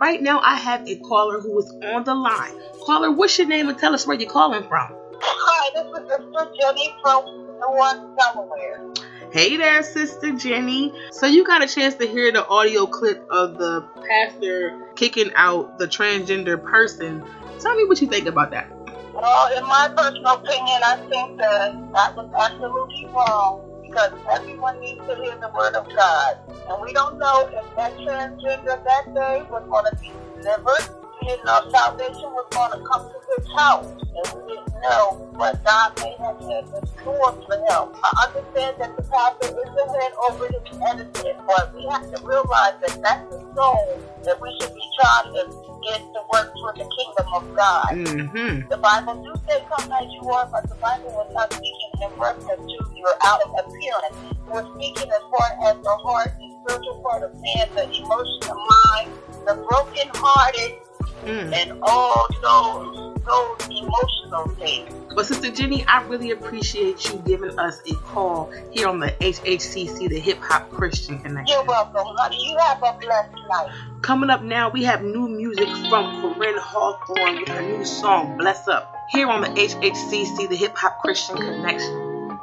Right 0.00 0.22
now, 0.22 0.40
I 0.40 0.56
have 0.56 0.88
a 0.88 0.96
caller 0.96 1.40
who 1.40 1.58
is 1.58 1.70
on 1.84 2.04
the 2.04 2.14
line. 2.14 2.54
Caller, 2.86 3.10
what's 3.10 3.36
your 3.36 3.46
name 3.46 3.68
and 3.68 3.76
tell 3.76 3.94
us 3.94 4.06
where 4.06 4.16
you're 4.16 4.30
calling 4.30 4.66
from? 4.66 4.96
Hi, 5.20 5.70
this 5.74 5.86
is 5.86 6.08
Sister 6.08 6.52
Jenny 6.58 6.94
from 7.02 7.22
Newark, 7.60 8.16
Delaware. 8.16 8.94
Hey 9.30 9.58
there, 9.58 9.82
Sister 9.82 10.32
Jenny. 10.32 10.90
So 11.10 11.26
you 11.26 11.44
got 11.44 11.62
a 11.62 11.66
chance 11.66 11.94
to 11.96 12.06
hear 12.06 12.32
the 12.32 12.46
audio 12.46 12.86
clip 12.86 13.22
of 13.30 13.58
the 13.58 13.86
pastor 14.08 14.92
kicking 14.96 15.30
out 15.34 15.78
the 15.78 15.86
transgender 15.86 16.62
person. 16.62 17.22
Tell 17.60 17.74
me 17.74 17.84
what 17.84 18.00
you 18.00 18.08
think 18.08 18.26
about 18.26 18.52
that. 18.52 18.81
Well, 19.22 19.56
in 19.56 19.62
my 19.62 19.86
personal 19.96 20.34
opinion, 20.34 20.82
I 20.82 20.96
think 21.08 21.38
that 21.38 21.70
that 21.94 22.16
was 22.16 22.28
absolutely 22.34 23.06
wrong 23.14 23.62
because 23.86 24.10
everyone 24.28 24.80
needs 24.80 24.98
to 25.06 25.14
hear 25.14 25.38
the 25.38 25.48
word 25.54 25.76
of 25.76 25.86
God. 25.94 26.38
And 26.68 26.82
we 26.82 26.92
don't 26.92 27.20
know 27.20 27.46
if 27.46 27.76
that 27.76 27.94
transgender 27.98 28.66
that 28.66 29.14
day 29.14 29.46
was 29.48 29.62
going 29.70 29.86
to 29.86 29.96
be 30.02 30.10
delivered. 30.42 30.90
We 31.22 31.28
didn't 31.28 31.44
know 31.44 31.70
salvation 31.70 32.34
was 32.34 32.48
going 32.50 32.72
to 32.72 32.82
come 32.82 33.06
to 33.06 33.18
his 33.38 33.46
house. 33.54 33.86
And 33.94 34.44
we 34.44 34.58
know 34.82 35.30
what 35.38 35.62
God 35.64 35.92
may 35.98 36.14
have 36.18 36.38
had 36.40 36.64
in 36.66 36.86
store 37.00 37.32
for 37.46 37.56
him. 37.56 37.84
I 37.94 38.10
understand 38.26 38.76
that 38.78 38.96
the 38.96 39.02
pastor 39.02 39.48
is 39.48 39.70
the 39.74 39.86
head 39.94 40.12
over 40.28 40.46
his 40.46 40.78
etiquette, 40.90 41.38
but 41.46 41.74
we 41.74 41.86
have 41.86 42.02
to 42.12 42.18
realize 42.26 42.74
that 42.82 42.98
that's 43.02 43.24
the 43.30 43.40
soul 43.54 44.02
that 44.24 44.40
we 44.40 44.50
should 44.60 44.74
be 44.74 44.86
trying 44.98 45.32
to 45.34 45.42
get 45.88 46.00
to 46.00 46.20
work 46.32 46.52
for 46.60 46.72
the 46.74 46.86
kingdom 46.86 47.26
of 47.34 47.44
God. 47.56 47.88
Mm-hmm. 47.92 48.68
The 48.68 48.76
Bible 48.78 49.22
do 49.22 49.32
say 49.48 49.64
come 49.70 49.90
as 49.92 50.06
you 50.12 50.22
are, 50.30 50.48
but 50.50 50.68
the 50.68 50.76
Bible 50.76 51.10
was 51.14 51.30
not 51.32 51.52
speaking 51.52 51.92
in 52.02 52.10
reference 52.18 52.62
to 52.66 52.78
your 52.96 53.14
outer 53.24 53.50
appearance. 53.58 54.16
We're 54.46 54.66
speaking 54.74 55.10
as 55.10 55.24
far 55.30 55.48
as 55.70 55.76
the 55.82 55.96
heart, 56.02 56.32
the 56.38 56.48
spiritual 56.62 57.02
part 57.02 57.22
of 57.22 57.34
man, 57.34 57.66
the 57.74 57.84
emotional 57.90 58.58
mind, 58.58 59.10
the 59.46 59.54
broken 59.68 60.10
hearted, 60.14 60.78
Mm. 61.22 61.52
and 61.54 61.78
all 61.82 62.26
those 62.42 63.11
those 63.24 63.68
emotional 63.68 64.48
things. 64.56 64.92
But 65.14 65.26
Sister 65.26 65.50
Jenny, 65.50 65.84
I 65.86 66.02
really 66.04 66.30
appreciate 66.30 67.10
you 67.10 67.22
giving 67.26 67.58
us 67.58 67.80
a 67.86 67.94
call 67.96 68.50
here 68.70 68.88
on 68.88 68.98
the 68.98 69.08
HHCC, 69.20 70.08
the 70.08 70.18
Hip 70.18 70.38
Hop 70.40 70.70
Christian 70.70 71.18
Connection. 71.18 71.54
You're 71.54 71.64
welcome, 71.64 72.14
honey. 72.16 72.38
You 72.40 72.56
have 72.58 72.82
a 72.82 72.96
blessed 72.98 73.34
night. 73.48 73.70
Coming 74.00 74.30
up 74.30 74.42
now, 74.42 74.70
we 74.70 74.84
have 74.84 75.02
new 75.02 75.28
music 75.28 75.68
from 75.88 76.22
Koryn 76.22 76.58
Hawthorne 76.58 77.40
with 77.40 77.48
her 77.48 77.62
new 77.62 77.84
song 77.84 78.38
"Bless 78.38 78.66
Up" 78.68 78.94
here 79.10 79.28
on 79.28 79.42
the 79.42 79.48
HHCC, 79.48 80.48
the 80.48 80.56
Hip 80.56 80.76
Hop 80.76 81.00
Christian 81.00 81.36
Connection. 81.36 82.40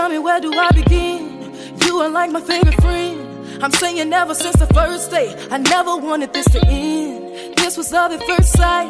Tell 0.00 0.08
me 0.08 0.18
where 0.18 0.40
do 0.40 0.50
I 0.54 0.70
begin? 0.70 1.52
You 1.84 1.98
are 1.98 2.08
like 2.08 2.30
my 2.30 2.40
favorite 2.40 2.80
friend. 2.80 3.62
I'm 3.62 3.70
saying 3.70 4.10
ever 4.10 4.34
since 4.34 4.56
the 4.56 4.66
first 4.72 5.10
day, 5.10 5.28
I 5.50 5.58
never 5.58 5.94
wanted 5.94 6.32
this 6.32 6.46
to 6.52 6.60
end. 6.66 7.58
This 7.58 7.76
was 7.76 7.92
love 7.92 8.10
at 8.10 8.22
first 8.22 8.50
sight. 8.54 8.88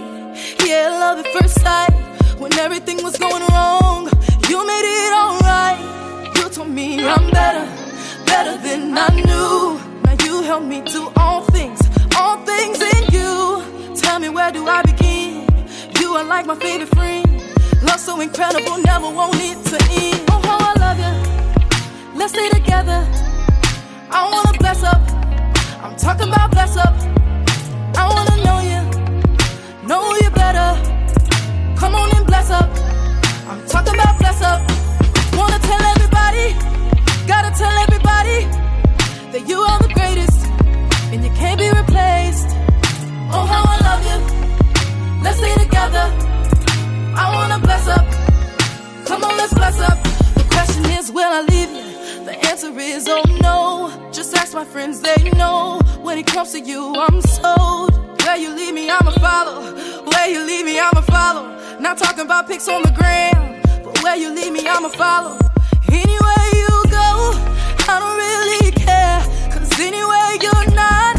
Yeah, 0.64 0.87
love 1.03 1.18
at 1.18 1.27
first 1.37 1.61
sight. 1.61 1.90
When 2.38 2.57
everything 2.61 3.03
was 3.03 3.18
going 3.18 3.42
wrong, 3.51 4.09
you 4.49 4.64
made 4.64 4.87
it 4.99 5.12
alright. 5.23 6.37
You 6.37 6.49
told 6.49 6.70
me 6.70 7.05
I'm 7.05 7.29
better, 7.33 7.66
better 8.25 8.57
than 8.62 8.96
I 8.96 9.09
knew. 9.09 9.81
Now 10.05 10.25
you 10.25 10.42
help 10.42 10.62
me 10.62 10.81
do 10.83 11.11
all 11.16 11.42
things, 11.57 11.81
all 12.16 12.37
things 12.44 12.81
in 12.81 13.03
you. 13.11 13.96
Tell 13.96 14.20
me 14.20 14.29
where 14.29 14.53
do 14.53 14.64
I 14.68 14.83
begin? 14.83 15.49
You 16.01 16.14
are 16.14 16.23
like 16.23 16.46
my 16.46 16.55
favorite 16.55 16.94
friend. 16.94 17.27
Love 17.83 17.99
so 17.99 18.20
incredible, 18.20 18.79
never 18.79 19.11
want 19.11 19.35
it 19.40 19.59
to 19.70 19.77
end. 19.90 20.30
Let's 22.20 22.35
stay 22.35 22.50
together. 22.50 23.00
I 24.11 24.28
wanna 24.30 24.59
bless 24.59 24.83
up. 24.83 25.00
I'm 25.83 25.96
talking 25.96 26.28
about 26.28 26.50
bless 26.50 26.76
up. 26.76 26.92
I 27.96 28.04
wanna 28.12 28.37
know 28.44 28.59
you, 28.61 28.83
know 29.88 30.04
you 30.20 30.28
better. 30.28 30.68
Come 31.80 31.94
on 31.94 32.14
and 32.14 32.26
bless 32.26 32.50
up. 32.50 32.68
I'm 33.48 33.66
talking 33.66 33.94
about 33.94 34.18
bless 34.18 34.42
up. 34.42 34.61
Wanna 35.33 35.59
tell 35.61 35.83
everybody, 35.94 36.52
gotta 37.26 37.56
tell 37.56 37.74
everybody 37.88 38.44
that 39.33 39.48
you 39.48 39.56
are 39.56 39.78
the 39.78 39.88
greatest 39.94 40.44
and 41.12 41.24
you 41.24 41.30
can't 41.30 41.59
be 41.59 41.70
replaced. 41.70 42.50
Oh, 43.33 43.46
how 43.48 43.64
I 43.64 43.76
love 43.88 44.02
you. 44.11 44.18
Let's 45.24 45.38
stay 45.38 45.54
together. 45.54 46.04
I 47.16 47.33
wanna 47.33 47.59
bless 47.61 47.88
up. 47.88 48.04
Come 49.06 49.24
on, 49.24 49.38
let's 49.38 49.54
bless 49.54 49.80
up. 49.80 49.96
The 50.35 50.44
question 50.52 50.85
is, 50.98 51.11
will 51.11 51.24
I 51.24 51.40
leave 51.48 51.70
you? 51.70 51.99
Answer 52.47 52.79
is 52.79 53.07
oh 53.09 53.23
no. 53.40 54.11
Just 54.12 54.37
ask 54.37 54.55
my 54.55 54.64
friends, 54.64 55.01
they 55.01 55.31
know. 55.31 55.81
When 56.03 56.19
it 56.19 56.27
comes 56.27 56.53
to 56.53 56.61
you, 56.61 56.95
I'm 56.97 57.21
sold. 57.23 57.93
Where 58.23 58.37
you 58.37 58.55
leave 58.55 58.75
me, 58.75 58.90
I'ma 58.90 59.11
follow. 59.12 59.75
Where 60.05 60.29
you 60.29 60.45
leave 60.45 60.64
me, 60.64 60.79
I'ma 60.79 61.01
follow. 61.03 61.47
Not 61.81 61.99
talking 61.99 62.25
about 62.25 62.47
pics 62.47 62.69
on 62.69 62.83
the 62.83 62.90
gram, 62.90 63.61
but 63.83 64.03
where 64.03 64.16
you 64.16 64.35
leave 64.35 64.53
me, 64.53 64.66
I'ma 64.69 64.88
follow. 64.88 65.38
Anywhere 65.90 66.47
you 66.61 66.69
go, 66.90 67.33
I 67.88 67.99
don't 67.99 68.16
really 68.16 68.71
care. 68.73 69.21
Cause 69.51 69.73
anywhere 69.81 70.31
you're 70.45 70.75
not, 70.75 71.16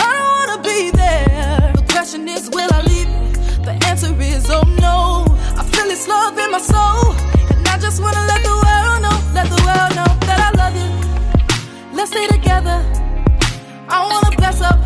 I 0.00 0.08
don't 0.16 0.34
wanna 0.38 0.62
be 0.62 0.90
there. 0.90 1.72
The 1.74 1.84
question 1.90 2.28
is, 2.28 2.48
will 2.50 2.70
I 2.72 2.80
leave 2.82 3.08
you? 3.08 3.64
The 3.64 3.76
answer 3.86 4.14
is 4.20 4.48
oh 4.50 4.62
no. 4.80 5.26
I 5.58 5.64
feel 5.64 5.86
this 5.86 6.06
love 6.08 6.38
in 6.38 6.50
my 6.50 6.60
soul. 6.60 7.12
And 7.50 7.66
I 7.68 7.76
just 7.78 8.00
wanna 8.00 8.24
let 8.26 8.42
the 8.42 8.54
world 8.64 9.02
know, 9.02 9.16
let 9.34 9.48
the 9.50 9.62
world 9.66 9.96
know 9.96 10.03
Let's 12.04 12.12
stay 12.12 12.26
together. 12.26 12.84
I 13.88 13.98
wanna 14.04 14.36
bless 14.36 14.60
up. 14.60 14.78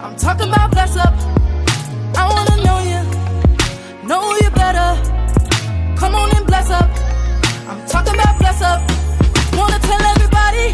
I'm 0.00 0.14
talking 0.14 0.46
about 0.46 0.70
bless 0.70 0.96
up. 0.96 1.12
I 2.14 2.22
wanna 2.30 2.56
know 2.62 2.78
you, 2.92 3.02
know 4.06 4.22
you 4.40 4.48
better. 4.50 4.90
Come 5.98 6.14
on 6.14 6.30
and 6.36 6.46
bless 6.46 6.70
up. 6.70 6.88
I'm 7.66 7.84
talking 7.88 8.14
about 8.14 8.38
bless 8.38 8.62
up. 8.62 8.78
Wanna 9.58 9.80
tell 9.90 10.02
everybody, 10.14 10.66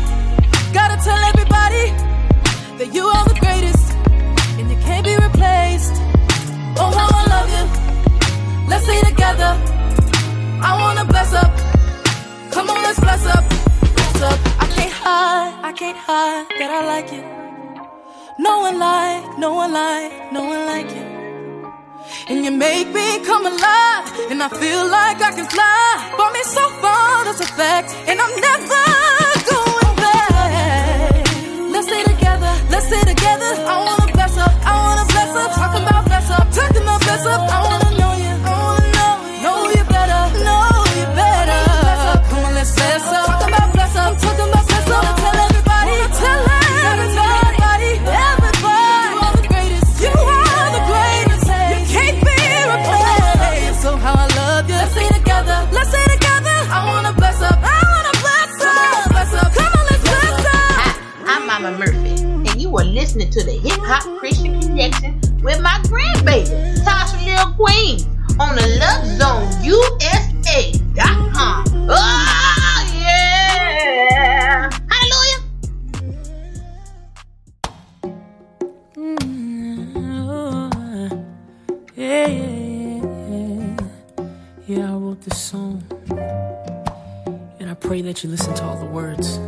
gotta 0.75 0.99
tell 1.03 1.21
everybody 1.33 1.85
that 2.77 2.91
you 2.93 3.07
are 3.07 3.25
the 3.25 3.39
greatest 3.41 3.95
and 4.59 4.71
you 4.71 4.77
can't 4.85 5.07
be 5.07 5.17
replaced. 5.17 5.95
Oh, 6.77 6.93
how 6.99 7.09
I 7.17 7.25
love 7.35 7.49
you. 7.57 8.69
Let's 8.69 8.85
stay 8.85 9.01
together. 9.09 9.57
I 10.61 10.77
wanna 10.83 11.07
bless 11.07 11.33
up. 11.33 11.51
Come 12.51 12.69
on, 12.69 12.83
let's 12.83 13.01
bless 13.01 13.25
up. 13.25 13.62
Hide, 15.97 16.47
I 16.51 16.59
that 16.59 16.71
I 16.71 16.81
like 16.87 17.13
you. 17.13 17.23
No 18.39 18.61
one 18.61 18.79
like, 18.79 19.39
no 19.39 19.55
one 19.55 19.73
like, 19.73 20.33
no 20.33 20.45
one 20.45 20.67
like 20.67 20.91
you. 20.91 21.05
And 22.29 22.45
you 22.45 22.51
make 22.51 22.89
me 22.89 23.25
come 23.25 23.47
alive, 23.47 24.05
and 24.31 24.43
I 24.43 24.49
feel 24.49 24.83
like 24.89 25.21
I 25.21 25.31
can 25.33 25.47
fly. 25.47 26.13
Brought 26.17 26.33
me 26.33 26.43
so 26.43 26.65
far, 26.83 27.25
that's 27.25 27.41
a 27.41 27.51
fact, 27.61 27.91
and 28.09 28.21
I'm 28.21 28.35
never 28.49 28.85
going 29.53 29.97
back. 29.97 31.27
Let's 31.75 31.87
stay 31.87 32.03
together, 32.05 32.53
let's 32.71 32.87
stay 32.87 33.05
together. 33.13 33.51
I 33.73 33.75
wanna 33.87 34.13
bless 34.13 34.37
up, 34.39 34.53
I 34.65 34.75
wanna 34.85 35.07
bless 35.13 35.33
up. 35.37 35.51
Talking 35.55 35.83
about 35.87 36.05
bless 36.07 36.31
up, 36.31 36.47
talking 36.51 36.83
about 36.83 37.01
bless 37.01 37.27
up. 37.27 37.41
I 37.51 37.59
wanna 37.69 38.02
listening 63.13 63.31
to 63.31 63.45
the 63.45 63.53
Hip 63.53 63.79
Hop 63.81 64.03
Christian 64.19 64.59
Connection 64.59 65.21
with 65.43 65.61
my 65.61 65.79
grandbaby, 65.85 66.75
Tasha 66.79 67.23
Lil 67.23 67.53
Queen, 67.57 68.01
on 68.41 68.57
the 68.57 68.67
Love 68.81 69.05
Zone 69.19 69.47
USA.com. 69.63 71.65
Oh, 71.91 72.87
yeah! 72.97 74.71
Hallelujah! 74.89 75.41
Mm, 78.97 81.27
yeah, 81.95 82.29
yeah, 82.29 83.05
yeah. 83.29 83.77
Yeah, 84.67 84.91
I 84.91 84.93
wrote 84.97 85.21
this 85.21 85.39
song. 85.39 85.83
And 87.61 87.69
I 87.69 87.75
pray 87.75 88.01
that 88.01 88.25
you 88.25 88.31
listen 88.31 88.55
to 88.55 88.65
all 88.65 88.79
the 88.79 88.87
words. 88.87 89.39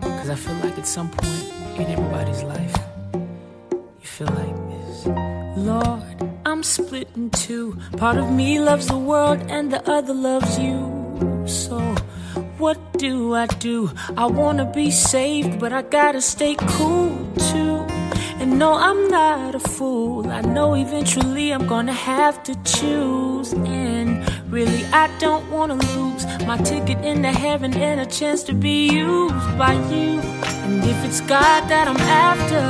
Because 0.00 0.28
I 0.28 0.34
feel 0.34 0.56
like 0.56 0.76
at 0.76 0.86
some 0.86 1.08
point 1.08 1.53
in 1.78 1.86
everybody's 1.90 2.42
life, 2.42 2.76
you 3.12 4.06
feel 4.06 4.28
like 4.28 4.56
this. 4.70 5.06
Lord, 5.56 6.02
I'm 6.46 6.62
split 6.62 7.08
in 7.16 7.30
two. 7.30 7.76
Part 7.96 8.16
of 8.16 8.30
me 8.30 8.60
loves 8.60 8.86
the 8.86 8.98
world, 8.98 9.40
and 9.48 9.72
the 9.72 9.82
other 9.90 10.14
loves 10.14 10.58
you. 10.58 10.78
So, 11.46 11.78
what 12.58 12.78
do 12.98 13.34
I 13.34 13.46
do? 13.46 13.90
I 14.16 14.26
wanna 14.26 14.64
be 14.64 14.90
saved, 14.90 15.58
but 15.58 15.72
I 15.72 15.82
gotta 15.82 16.20
stay 16.20 16.54
cool 16.54 17.16
too. 17.50 17.86
And 18.40 18.58
no, 18.58 18.74
I'm 18.74 19.08
not 19.08 19.54
a 19.54 19.60
fool. 19.60 20.28
I 20.28 20.40
know 20.42 20.74
eventually 20.74 21.52
I'm 21.52 21.66
gonna 21.66 21.92
have 21.92 22.42
to 22.44 22.54
choose. 22.64 23.52
And 23.52 24.24
really, 24.54 24.84
I 24.92 25.08
don't 25.18 25.50
wanna 25.50 25.74
lose 25.74 26.24
my 26.46 26.56
ticket 26.58 26.98
into 27.04 27.32
heaven 27.32 27.74
and 27.74 28.00
a 28.00 28.06
chance 28.06 28.44
to 28.44 28.54
be 28.54 28.88
used 28.88 29.58
by 29.58 29.72
you. 29.90 30.20
And 30.64 30.78
if 30.84 31.04
it's 31.04 31.20
God 31.22 31.68
that 31.70 31.88
I'm 31.88 32.02
after, 32.28 32.64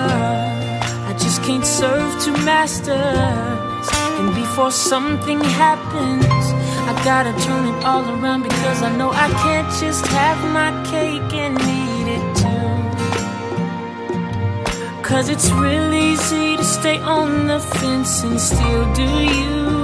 I 1.11 1.13
just 1.25 1.43
can't 1.43 1.67
serve 1.67 2.09
two 2.25 2.37
masters. 2.53 3.87
And 4.19 4.35
before 4.35 4.71
something 4.71 5.41
happens, 5.45 6.45
I 6.91 6.93
gotta 7.05 7.35
turn 7.45 7.65
it 7.73 7.85
all 7.85 8.05
around 8.15 8.45
because 8.45 8.83
I 8.83 8.91
know 8.97 9.11
I 9.11 9.29
can't 9.45 9.71
just 9.83 10.07
have 10.07 10.41
my 10.61 10.71
cake 10.91 11.33
and 11.45 11.55
eat 11.79 12.09
it 12.17 12.27
too. 12.41 12.73
Cause 15.03 15.29
it's 15.29 15.51
real 15.53 15.93
easy 15.93 16.57
to 16.57 16.65
stay 16.65 16.99
on 17.01 17.47
the 17.47 17.61
fence 17.61 18.23
and 18.23 18.41
still 18.41 18.85
do 18.95 19.09
you. 19.35 19.84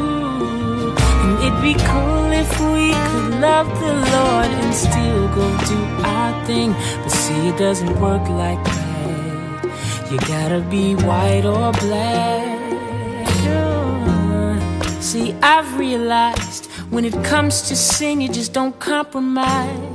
It'd 1.50 1.62
be 1.62 1.74
cool 1.84 2.30
if 2.32 2.60
we 2.60 2.92
could 2.92 3.40
love 3.40 3.68
the 3.80 3.92
Lord 3.92 4.50
and 4.62 4.72
still 4.72 5.28
go 5.34 5.46
do 5.66 5.78
our 6.06 6.46
thing. 6.46 6.72
But 7.02 7.10
see, 7.10 7.48
it 7.48 7.58
doesn't 7.58 8.00
work 8.00 8.22
like 8.28 8.62
that. 8.64 10.10
You 10.10 10.18
gotta 10.18 10.60
be 10.70 10.94
white 10.94 11.44
or 11.44 11.72
black. 11.72 12.60
See, 15.02 15.34
I've 15.42 15.76
realized 15.76 16.66
when 16.90 17.04
it 17.04 17.24
comes 17.24 17.62
to 17.62 17.74
sin, 17.74 18.20
you 18.20 18.28
just 18.28 18.52
don't 18.52 18.78
compromise. 18.78 19.89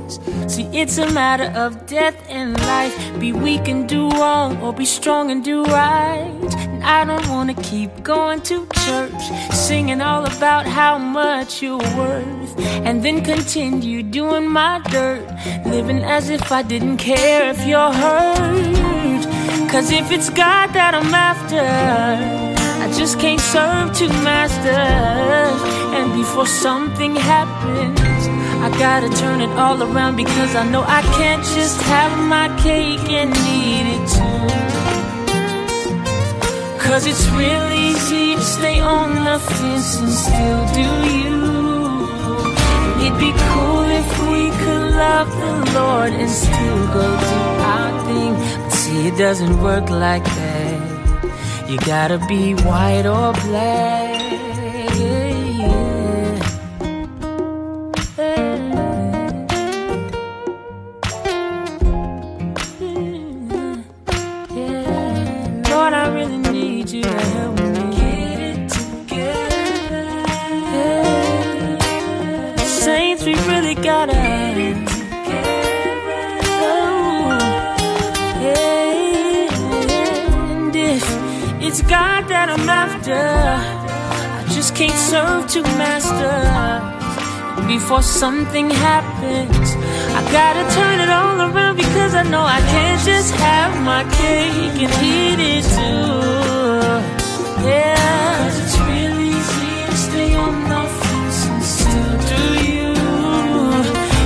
See, 0.46 0.68
it's 0.72 0.98
a 0.98 1.10
matter 1.10 1.52
of 1.56 1.86
death 1.86 2.16
and 2.28 2.58
life. 2.60 2.94
Be 3.18 3.32
weak 3.32 3.68
and 3.68 3.88
do 3.88 4.08
wrong, 4.10 4.60
or 4.62 4.72
be 4.72 4.84
strong 4.84 5.30
and 5.30 5.42
do 5.44 5.64
right. 5.64 6.54
And 6.72 6.84
I 6.84 7.04
don't 7.04 7.28
wanna 7.28 7.54
keep 7.54 7.90
going 8.02 8.40
to 8.42 8.66
church, 8.84 9.22
singing 9.52 10.00
all 10.00 10.24
about 10.24 10.66
how 10.66 10.98
much 10.98 11.62
you're 11.62 11.78
worth, 11.78 12.58
and 12.86 13.04
then 13.04 13.24
continue 13.24 14.02
doing 14.02 14.48
my 14.48 14.80
dirt, 14.90 15.26
living 15.66 16.02
as 16.04 16.30
if 16.30 16.52
I 16.52 16.62
didn't 16.62 16.98
care 16.98 17.50
if 17.50 17.66
you're 17.66 17.92
hurt. 17.92 19.26
Cause 19.70 19.90
if 19.90 20.12
it's 20.12 20.30
God 20.30 20.72
that 20.74 20.94
I'm 20.94 21.12
after, 21.12 21.66
I 22.84 22.86
just 22.96 23.18
can't 23.18 23.40
serve 23.40 23.92
two 23.96 24.08
masters. 24.22 25.60
And 25.96 26.12
before 26.12 26.46
something 26.46 27.16
happens, 27.16 28.15
I 28.64 28.68
gotta 28.78 29.08
turn 29.10 29.40
it 29.40 29.50
all 29.50 29.82
around 29.82 30.16
because 30.16 30.54
I 30.54 30.68
know 30.70 30.82
I 30.82 31.02
can't 31.18 31.44
just 31.56 31.80
have 31.82 32.12
my 32.34 32.48
cake 32.62 33.08
and 33.10 33.30
eat 33.58 33.86
it 33.96 34.04
too. 34.16 34.46
Cause 36.84 37.06
it's 37.06 37.28
real 37.30 37.68
easy 37.72 38.34
to 38.36 38.40
stay 38.40 38.80
on 38.80 39.08
the 39.28 39.38
fence 39.38 40.00
and 40.00 40.12
still 40.24 40.62
do 40.80 40.88
you. 41.18 41.36
It'd 43.04 43.18
be 43.18 43.32
cool 43.50 43.84
if 44.00 44.08
we 44.30 44.42
could 44.60 44.84
love 45.04 45.28
the 45.42 45.54
Lord 45.78 46.12
and 46.12 46.30
still 46.30 46.82
go 46.96 47.06
do 47.30 47.40
our 47.72 47.90
thing. 48.06 48.32
But 48.62 48.70
see, 48.70 49.08
it 49.08 49.16
doesn't 49.18 49.60
work 49.60 49.90
like 49.90 50.24
that. 50.24 50.96
You 51.68 51.78
gotta 51.78 52.18
be 52.26 52.54
white 52.54 53.06
or 53.06 53.32
black. 53.32 54.05
Before 87.86 88.02
something 88.02 88.68
happens, 88.68 89.68
I 90.18 90.20
gotta 90.32 90.64
turn 90.74 90.98
it 90.98 91.08
all 91.08 91.38
around 91.40 91.76
because 91.76 92.16
I 92.16 92.24
know 92.24 92.42
I 92.42 92.58
can't 92.74 93.00
just 93.02 93.32
have 93.36 93.80
my 93.80 94.02
cake 94.02 94.82
and 94.82 94.92
eat 95.14 95.38
it 95.54 95.62
too. 95.76 96.02
Yeah, 97.62 98.48
it's 98.48 98.76
really 98.90 99.28
easy 99.38 99.86
to 99.86 99.96
stay 99.96 100.34
on 100.34 100.54
the 100.72 100.82
fence 100.98 101.46
and 101.46 101.62
still 101.62 102.14
do 102.34 102.44
you. 102.70 102.90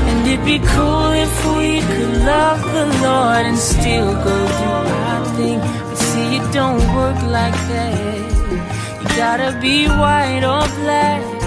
And 0.09 0.27
it'd 0.27 0.46
be 0.46 0.59
cool 0.61 1.11
if 1.27 1.35
we 1.59 1.81
could 1.92 2.14
love 2.25 2.62
the 2.64 2.87
Lord 3.05 3.44
and 3.44 3.59
still 3.59 4.14
go 4.25 4.37
do 4.62 4.70
our 5.05 5.25
thing. 5.37 5.61
But 5.61 5.99
see, 5.99 6.37
it 6.37 6.53
don't 6.55 6.81
work 6.96 7.20
like 7.29 7.59
that. 7.73 9.03
You 9.03 9.09
gotta 9.18 9.53
be 9.61 9.87
white 9.87 10.44
or 10.44 10.64
black. 10.81 11.39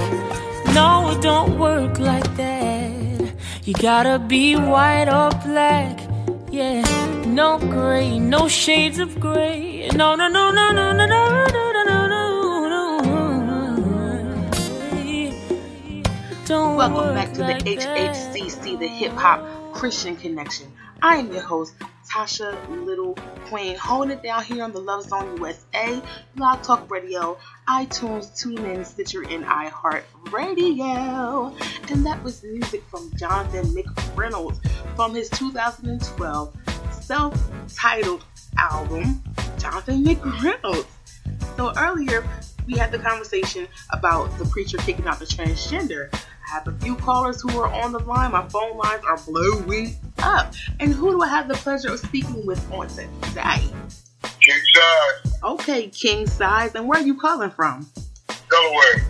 No, 0.73 1.11
it 1.11 1.21
don't 1.21 1.59
work 1.59 1.99
like 1.99 2.35
that. 2.37 3.33
You 3.63 3.73
gotta 3.75 4.19
be 4.19 4.55
white 4.55 5.07
or 5.07 5.29
black. 5.45 5.99
Yeah, 6.51 6.81
no 7.25 7.59
gray, 7.59 8.19
no 8.19 8.47
shades 8.47 8.99
of 8.99 9.19
gray. 9.19 9.89
No, 9.93 10.15
no, 10.15 10.27
no, 10.27 10.51
no, 10.51 10.71
no, 10.71 10.91
no, 10.93 11.05
no, 11.05 11.29
no, 11.29 11.47
no, 11.47 11.83
no, 11.83 12.07
no, 12.07 12.17
no. 12.17 13.03
Don't 16.45 16.75
Welcome 16.75 17.13
back 17.13 17.33
to 17.33 17.39
the. 17.39 17.53
HHCC, 17.53 18.79
the 18.79 18.87
Hip 18.87 19.13
Hop 19.13 19.73
Christian 19.73 20.15
Connection. 20.15 20.71
I 21.01 21.17
am 21.17 21.31
your 21.31 21.41
host, 21.41 21.73
Tasha 22.13 22.55
Little 22.85 23.15
Queen, 23.47 23.75
holding 23.75 24.11
it 24.11 24.21
down 24.21 24.43
here 24.43 24.63
on 24.63 24.71
the 24.71 24.79
Love 24.79 25.01
Zone 25.01 25.35
USA, 25.37 25.99
Blog 26.35 26.61
Talk 26.61 26.91
Radio, 26.91 27.39
iTunes, 27.67 28.39
TuneIn, 28.39 28.85
Stitcher, 28.85 29.23
and 29.23 29.43
iHeart 29.43 30.03
Radio. 30.31 31.55
And 31.89 32.05
that 32.05 32.21
was 32.23 32.43
music 32.43 32.83
from 32.91 33.11
Jonathan 33.17 33.65
McReynolds 33.73 34.59
from 34.95 35.15
his 35.15 35.27
2012 35.31 36.55
self-titled 36.91 38.23
album, 38.59 39.23
Jonathan 39.57 40.03
McReynolds. 40.03 40.85
So 41.57 41.73
earlier 41.77 42.23
we 42.67 42.77
had 42.77 42.91
the 42.91 42.99
conversation 42.99 43.67
about 43.91 44.37
the 44.37 44.45
preacher 44.45 44.77
kicking 44.77 45.07
out 45.07 45.17
the 45.17 45.25
transgender. 45.25 46.13
I 46.13 46.51
have 46.51 46.67
a 46.67 46.73
few 46.73 46.95
callers 46.95 47.41
who 47.41 47.59
are 47.59 47.73
on 47.73 47.91
the 47.91 47.99
line. 47.99 48.33
My 48.33 48.47
phone 48.49 48.77
lines 48.77 49.03
are 49.03 49.17
blowing 49.17 49.95
up. 50.23 50.53
And 50.79 50.93
who 50.93 51.11
do 51.11 51.21
I 51.21 51.27
have 51.27 51.47
the 51.47 51.53
pleasure 51.55 51.91
of 51.93 51.99
speaking 51.99 52.45
with 52.45 52.71
on 52.71 52.87
today? 52.87 53.61
King 54.39 54.61
size, 54.73 55.33
Okay, 55.43 55.87
King 55.87 56.27
Size. 56.27 56.75
And 56.75 56.87
where 56.87 56.99
are 56.99 57.05
you 57.05 57.17
calling 57.17 57.49
from? 57.51 57.87
Delaware. 58.49 59.05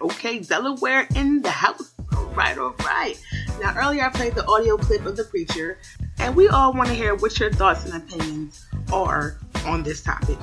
Okay, 0.00 0.38
Delaware 0.40 1.06
in 1.14 1.42
the 1.42 1.50
house. 1.50 1.94
All 2.16 2.24
right, 2.26 2.56
all 2.58 2.74
right. 2.84 3.20
Now, 3.60 3.74
earlier 3.76 4.04
I 4.04 4.10
played 4.10 4.34
the 4.34 4.46
audio 4.46 4.76
clip 4.76 5.04
of 5.06 5.16
the 5.16 5.24
preacher, 5.24 5.78
and 6.18 6.36
we 6.36 6.48
all 6.48 6.72
want 6.72 6.88
to 6.88 6.94
hear 6.94 7.14
what 7.16 7.38
your 7.40 7.52
thoughts 7.52 7.84
and 7.84 7.94
opinions 8.02 8.66
are 8.92 9.38
on 9.66 9.82
this 9.82 10.02
topic. 10.02 10.38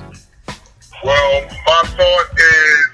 Well, 1.04 1.42
my 1.66 1.82
thought 1.84 2.26
is 2.38 2.86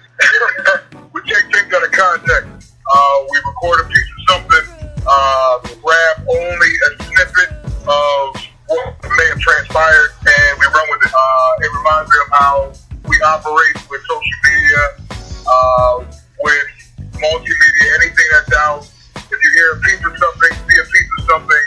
we 1.13 1.23
take 1.23 1.53
things 1.53 1.73
out 1.75 1.85
of 1.85 1.93
context. 1.93 2.75
Uh, 2.95 3.25
we 3.31 3.39
record 3.47 3.81
a 3.81 3.89
piece 3.89 3.99
of 3.99 4.35
something, 4.35 5.03
uh, 5.07 5.59
grab 5.83 6.27
only 6.29 6.69
a 6.91 7.02
snippet 7.13 7.51
of 7.89 8.37
what 8.69 8.97
may 9.05 9.27
have 9.29 9.41
transpired, 9.41 10.11
and 10.25 10.59
we 10.59 10.67
run 10.67 10.87
with 10.91 11.07
it. 11.07 11.13
Uh, 11.13 11.65
it 11.65 11.71
reminds 11.77 12.09
me 12.11 12.17
of 12.25 12.31
how 12.39 12.73
we 13.09 13.17
operate 13.23 13.77
with 13.91 14.01
social 14.09 14.39
media, 14.49 14.83
uh, 15.45 16.05
with 16.41 16.69
multimedia, 17.21 17.87
anything 18.01 18.29
that's 18.33 18.57
out. 18.57 18.89
If 19.17 19.39
you 19.39 19.51
hear 19.55 19.73
a 19.73 19.81
piece 19.81 20.05
of 20.07 20.15
something, 20.17 20.53
see 20.69 20.79
a 20.81 20.85
piece 20.85 21.11
of 21.19 21.25
something, 21.29 21.65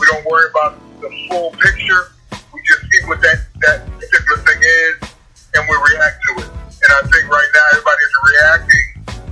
we 0.00 0.06
don't 0.06 0.24
worry 0.24 0.48
about 0.50 0.78
the 1.00 1.10
full 1.28 1.50
picture. 1.52 2.12
We 2.32 2.60
just 2.64 2.82
see 2.82 3.06
what 3.06 3.20
that, 3.20 3.44
that 3.60 3.86
particular 3.86 4.38
thing 4.44 4.60
is, 4.62 5.10
and 5.54 5.68
we 5.68 5.74
react 5.92 6.22
to 6.28 6.32
it. 6.44 6.48
And 6.48 6.90
I 6.94 7.02
think 7.10 7.28
right 7.28 7.50
now 7.52 7.66
everybody's 7.72 8.14
reacting 8.24 8.86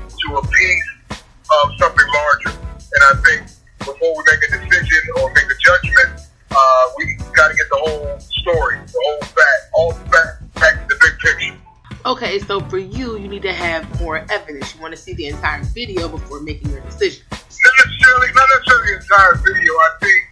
to 0.04 0.36
a 0.36 0.42
piece 0.42 0.88
of 1.16 1.70
something 1.78 2.08
larger. 2.12 2.58
And 2.60 3.02
I 3.04 3.14
think 3.24 3.55
before 3.78 4.16
we 4.16 4.22
make 4.26 4.42
a 4.48 4.58
decision 4.58 5.02
or 5.20 5.32
make 5.32 5.44
a 5.44 5.58
judgment, 5.64 6.20
uh, 6.50 6.84
we 6.96 7.16
got 7.34 7.48
to 7.48 7.54
get 7.54 7.68
the 7.70 7.80
whole 7.84 8.18
story, 8.20 8.78
the 8.86 9.02
whole 9.04 9.20
fact, 9.20 9.60
all 9.74 9.92
the 9.92 10.04
fact, 10.10 10.42
fact, 10.58 10.88
the 10.88 10.96
big 11.00 11.18
picture. 11.18 11.60
Okay, 12.06 12.38
so 12.38 12.60
for 12.60 12.78
you, 12.78 13.18
you 13.18 13.26
need 13.26 13.42
to 13.42 13.52
have 13.52 13.82
more 14.00 14.24
evidence. 14.30 14.74
You 14.74 14.80
want 14.80 14.94
to 14.94 15.00
see 15.00 15.12
the 15.14 15.26
entire 15.26 15.64
video 15.64 16.08
before 16.08 16.40
making 16.40 16.70
your 16.70 16.80
decision. 16.80 17.24
Not 17.30 17.72
necessarily, 17.82 18.28
not 18.32 18.46
necessarily 18.54 18.94
the 18.94 18.98
entire 19.02 19.34
video. 19.42 19.72
I 19.74 19.90
think 19.98 20.22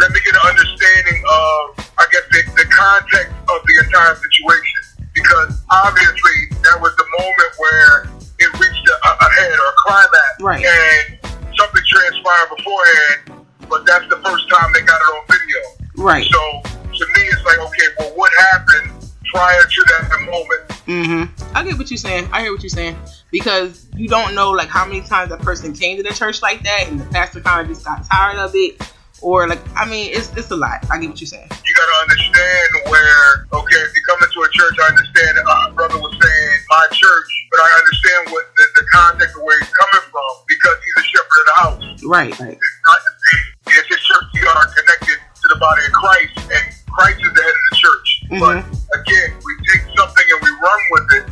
let 0.00 0.10
me 0.10 0.20
get 0.24 0.34
an 0.34 0.48
understanding 0.48 1.20
of, 1.20 1.92
I 2.00 2.06
guess, 2.10 2.24
the, 2.32 2.40
the 2.56 2.66
context 2.72 3.32
of 3.44 3.58
the 3.60 3.84
entire 3.84 4.16
situation. 4.16 5.06
Because 5.12 5.60
obviously, 5.70 6.48
that 6.64 6.80
was 6.80 6.96
the 6.96 7.04
moment 7.20 7.52
where 7.58 8.08
it 8.40 8.50
reached 8.58 8.88
a, 8.88 9.08
a 9.12 9.28
head 9.36 9.52
or 9.52 9.68
a 9.68 9.76
climax. 9.84 10.40
Right. 10.40 10.64
And 10.64 11.31
something 11.56 11.82
transpired 11.86 12.56
beforehand, 12.56 13.46
but 13.68 13.86
that's 13.86 14.08
the 14.08 14.16
first 14.24 14.48
time 14.50 14.72
they 14.72 14.82
got 14.82 15.00
it 15.00 15.10
on 15.14 15.24
video. 15.28 16.04
Right. 16.04 16.26
So 16.30 16.62
to 16.62 17.06
me, 17.06 17.22
it's 17.28 17.44
like, 17.44 17.58
okay, 17.58 17.88
well, 17.98 18.12
what 18.16 18.32
happened 18.52 19.06
prior 19.32 19.62
to 19.62 19.84
that 19.88 20.20
moment? 20.20 20.72
Mm-hmm. 20.86 21.56
I 21.56 21.64
get 21.64 21.78
what 21.78 21.90
you're 21.90 21.98
saying. 21.98 22.28
I 22.32 22.42
hear 22.42 22.52
what 22.52 22.62
you're 22.62 22.70
saying 22.70 22.96
because 23.30 23.86
you 23.96 24.08
don't 24.08 24.34
know 24.34 24.50
like 24.50 24.68
how 24.68 24.84
many 24.84 25.00
times 25.00 25.30
that 25.30 25.40
person 25.40 25.72
came 25.72 25.96
to 25.96 26.02
the 26.02 26.14
church 26.14 26.42
like 26.42 26.62
that, 26.64 26.86
and 26.88 27.00
the 27.00 27.04
pastor 27.06 27.40
kind 27.40 27.62
of 27.62 27.68
just 27.68 27.84
got 27.84 28.04
tired 28.04 28.38
of 28.38 28.52
it, 28.54 28.82
or 29.20 29.46
like 29.48 29.60
I 29.76 29.88
mean, 29.88 30.10
it's 30.12 30.34
it's 30.36 30.50
a 30.50 30.56
lot. 30.56 30.84
I 30.90 30.98
get 30.98 31.10
what 31.10 31.20
you're 31.20 31.28
saying. 31.28 31.48
you 31.48 31.74
got 31.74 31.86
to 31.86 32.02
understand 32.02 32.90
where, 32.90 33.46
okay, 33.52 33.76
if 33.76 33.94
you 33.94 34.02
come 34.08 34.18
into 34.22 34.40
a 34.42 34.50
church, 34.50 34.76
I 34.82 34.88
understand 34.88 35.38
uh, 35.46 35.70
brother 35.70 35.98
was 35.98 36.12
saying 36.12 36.58
my 36.68 36.86
church, 36.92 37.41
but 37.52 37.60
I 37.60 37.70
understand 37.76 38.20
what 38.32 38.44
the, 38.56 38.64
the 38.80 38.86
context 38.96 39.36
of 39.36 39.42
where 39.44 39.60
he's 39.60 39.68
coming 39.76 40.04
from 40.08 40.32
because 40.48 40.76
he's 40.80 40.96
a 40.96 41.06
shepherd 41.12 41.38
of 41.38 41.44
the 41.44 41.56
house. 41.60 41.84
Right. 42.08 42.32
Right. 42.40 42.56
It's 42.56 42.80
not 42.88 43.00
the 43.04 43.12
same. 43.12 43.46
It's 43.76 43.88
his 43.92 44.00
church. 44.00 44.26
We 44.32 44.40
are 44.48 44.66
connected 44.72 45.18
to 45.20 45.46
the 45.52 45.58
body 45.60 45.84
of 45.84 45.92
Christ, 45.92 46.34
and 46.48 46.64
Christ 46.88 47.20
is 47.20 47.32
the 47.36 47.42
head 47.44 47.56
of 47.60 47.64
the 47.68 47.76
church. 47.76 48.08
Mm-hmm. 48.24 48.40
But 48.40 48.56
again, 49.04 49.30
we 49.36 49.52
take 49.68 49.84
something 49.92 50.26
and 50.32 50.40
we 50.40 50.50
run 50.56 50.80
with 50.96 51.06
it, 51.20 51.24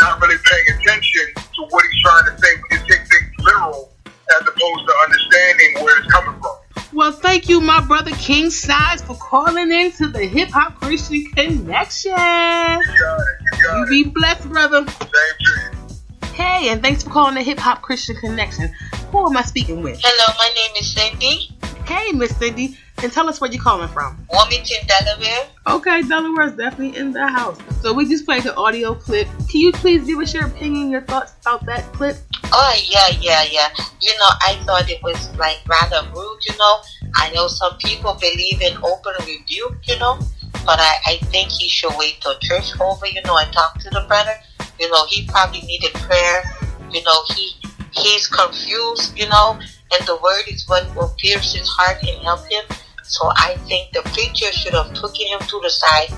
not 0.00 0.16
really 0.24 0.40
paying 0.40 0.68
attention 0.80 1.26
to 1.36 1.60
what 1.68 1.84
he's 1.84 2.00
trying 2.00 2.24
to 2.24 2.34
say. 2.40 2.50
We 2.56 2.66
just 2.80 2.88
take 2.88 3.04
things 3.04 3.28
literal 3.44 3.92
as 4.08 4.42
opposed 4.48 4.82
to 4.88 4.92
understanding 5.04 5.84
where 5.84 5.94
it's 6.00 6.08
coming 6.08 6.40
from. 6.40 6.56
Well, 6.96 7.12
thank 7.12 7.50
you, 7.50 7.60
my 7.60 7.82
brother 7.82 8.12
King 8.12 8.48
Size, 8.48 9.02
for 9.02 9.14
calling 9.16 9.70
into 9.70 10.06
the 10.06 10.24
Hip 10.24 10.48
Hop 10.48 10.80
Christian 10.80 11.26
Connection. 11.26 12.10
You 12.10 12.16
got 12.16 12.80
it. 12.80 12.88
You 12.88 13.64
got 13.64 13.76
You 13.76 13.86
be 13.86 14.04
blessed, 14.04 14.48
brother. 14.48 14.78
Same 14.78 15.08
to 15.10 15.10
you. 16.24 16.28
Hey, 16.32 16.70
and 16.70 16.82
thanks 16.82 17.02
for 17.02 17.10
calling 17.10 17.34
the 17.34 17.42
Hip 17.42 17.58
Hop 17.58 17.82
Christian 17.82 18.16
Connection. 18.16 18.72
Who 19.10 19.26
am 19.26 19.36
I 19.36 19.42
speaking 19.42 19.82
with? 19.82 20.00
Hello, 20.02 20.38
my 20.38 20.50
name 20.54 20.70
is 20.80 20.90
Cindy, 20.90 21.50
Hey, 21.86 22.10
Miss 22.10 22.36
Cindy, 22.36 22.76
and 23.02 23.12
tell 23.12 23.28
us 23.28 23.40
where 23.40 23.50
you're 23.50 23.62
calling 23.62 23.88
from. 23.88 24.26
Wilmington, 24.32 24.78
Delaware. 24.88 25.46
Okay, 25.68 26.02
Delaware's 26.02 26.56
definitely 26.56 26.98
in 26.98 27.12
the 27.12 27.28
house. 27.28 27.58
So 27.80 27.92
we 27.92 28.08
just 28.08 28.24
played 28.26 28.42
the 28.42 28.56
audio 28.56 28.92
clip. 28.94 29.28
Can 29.48 29.60
you 29.60 29.70
please 29.70 30.04
give 30.04 30.18
us 30.18 30.34
your 30.34 30.46
opinion, 30.46 30.90
your 30.90 31.02
thoughts 31.02 31.34
about 31.42 31.64
that 31.66 31.84
clip? 31.92 32.16
Oh 32.52 32.74
yeah, 32.88 33.08
yeah, 33.20 33.44
yeah. 33.50 33.68
You 34.00 34.12
know, 34.18 34.30
I 34.42 34.58
thought 34.64 34.90
it 34.90 35.00
was 35.02 35.32
like 35.36 35.58
rather 35.68 36.08
rude. 36.12 36.38
You 36.48 36.56
know, 36.58 36.80
I 37.14 37.30
know 37.32 37.46
some 37.46 37.76
people 37.78 38.14
believe 38.20 38.60
in 38.62 38.76
open 38.78 39.14
rebuke. 39.20 39.76
You 39.84 39.98
know, 40.00 40.18
but 40.64 40.80
I, 40.80 40.96
I 41.06 41.16
think 41.26 41.50
he 41.50 41.68
should 41.68 41.92
wait 41.96 42.20
till 42.20 42.36
church 42.40 42.70
over. 42.80 43.06
You 43.06 43.22
know, 43.22 43.36
and 43.38 43.52
talk 43.52 43.78
to 43.78 43.90
the 43.90 44.04
brother. 44.08 44.34
You 44.80 44.90
know, 44.90 45.06
he 45.06 45.26
probably 45.26 45.60
needed 45.60 45.92
prayer. 45.94 46.42
You 46.90 47.02
know, 47.04 47.22
he 47.34 47.52
he's 47.92 48.26
confused. 48.26 49.16
You 49.16 49.28
know, 49.28 49.60
and 49.92 50.06
the 50.06 50.16
word 50.16 50.44
is 50.48 50.68
what 50.68 50.84
will 50.94 51.14
pierce 51.18 51.54
his 51.54 51.68
heart 51.68 51.98
and 52.02 52.22
help 52.22 52.44
him. 52.46 52.64
So 53.02 53.30
I 53.36 53.56
think 53.68 53.92
the 53.92 54.02
preacher 54.02 54.50
should 54.52 54.74
have 54.74 54.92
taken 54.94 55.28
him 55.28 55.40
to 55.40 55.60
the 55.62 55.70
side 55.70 56.12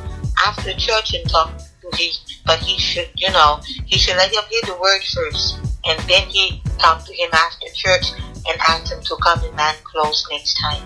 after 0.46 0.72
church 0.74 1.14
and 1.14 1.28
talked 1.28 1.68
to 1.82 1.96
him. 1.96 2.12
But 2.46 2.60
he 2.60 2.78
should, 2.78 3.10
you 3.14 3.30
know, 3.30 3.60
he 3.84 3.98
should 3.98 4.16
let 4.16 4.32
him 4.32 4.44
hear 4.48 4.62
the 4.66 4.78
word 4.80 5.02
first, 5.14 5.58
and 5.84 5.98
then 6.08 6.26
he 6.28 6.62
talk 6.78 7.04
to 7.04 7.12
him 7.12 7.30
after 7.32 7.66
church 7.74 8.12
and 8.48 8.60
ask 8.68 8.90
him 8.90 9.02
to 9.02 9.16
come 9.22 9.44
in 9.44 9.54
man 9.54 9.74
clothes 9.84 10.26
next 10.30 10.54
time. 10.54 10.82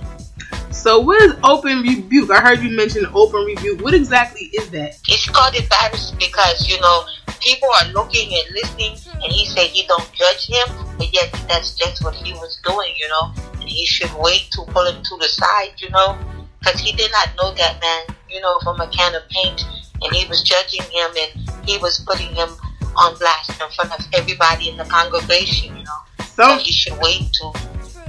So 0.73 0.99
what 0.99 1.23
is 1.23 1.35
open 1.45 1.83
rebuke? 1.83 2.31
I 2.31 2.41
heard 2.41 2.61
you 2.61 2.75
mention 2.75 3.07
open 3.15 3.45
rebuke. 3.45 3.83
What 3.83 3.95
exactly 3.95 4.51
is 4.55 4.71
that? 4.71 4.97
It's 5.07 5.29
called 5.29 5.55
embarrassment 5.55 6.19
because 6.19 6.69
you 6.69 6.81
know 6.81 7.05
people 7.43 7.69
are 7.83 7.89
looking 7.93 8.33
and 8.33 8.55
listening, 8.55 8.97
and 9.15 9.33
he 9.33 9.45
said 9.47 9.67
he 9.67 9.87
don't 9.87 10.11
judge 10.13 10.47
him, 10.47 10.69
but 10.97 11.13
yet 11.13 11.31
that's 11.49 11.75
just 11.75 12.03
what 12.05 12.15
he 12.15 12.33
was 12.35 12.61
doing, 12.65 12.95
you 12.97 13.09
know. 13.09 13.33
And 13.61 13.69
he 13.69 13.85
should 13.85 14.13
wait 14.19 14.49
to 14.53 14.63
pull 14.69 14.87
him 14.87 15.03
to 15.03 15.17
the 15.19 15.29
side, 15.29 15.75
you 15.79 15.91
know, 15.91 16.19
because 16.59 16.81
he 16.81 16.93
did 16.93 17.11
not 17.11 17.29
know 17.37 17.55
that 17.55 17.81
man, 17.81 18.17
you 18.31 18.41
know, 18.41 18.59
from 18.63 18.81
a 18.81 18.89
can 18.89 19.15
of 19.15 19.29
paint, 19.29 19.65
and 20.03 20.15
he 20.15 20.27
was 20.29 20.43
judging 20.43 20.83
him 20.83 21.11
and 21.19 21.69
he 21.69 21.79
was 21.79 22.03
putting 22.07 22.35
him 22.35 22.49
on 22.97 23.17
blast 23.19 23.51
in 23.51 23.71
front 23.71 23.93
of 23.99 24.07
everybody 24.13 24.69
in 24.69 24.77
the 24.77 24.85
congregation, 24.85 25.77
you 25.77 25.85
know. 25.85 26.25
So 26.25 26.57
he 26.59 26.73
should 26.73 26.99
wait 26.99 27.33
to 27.33 27.53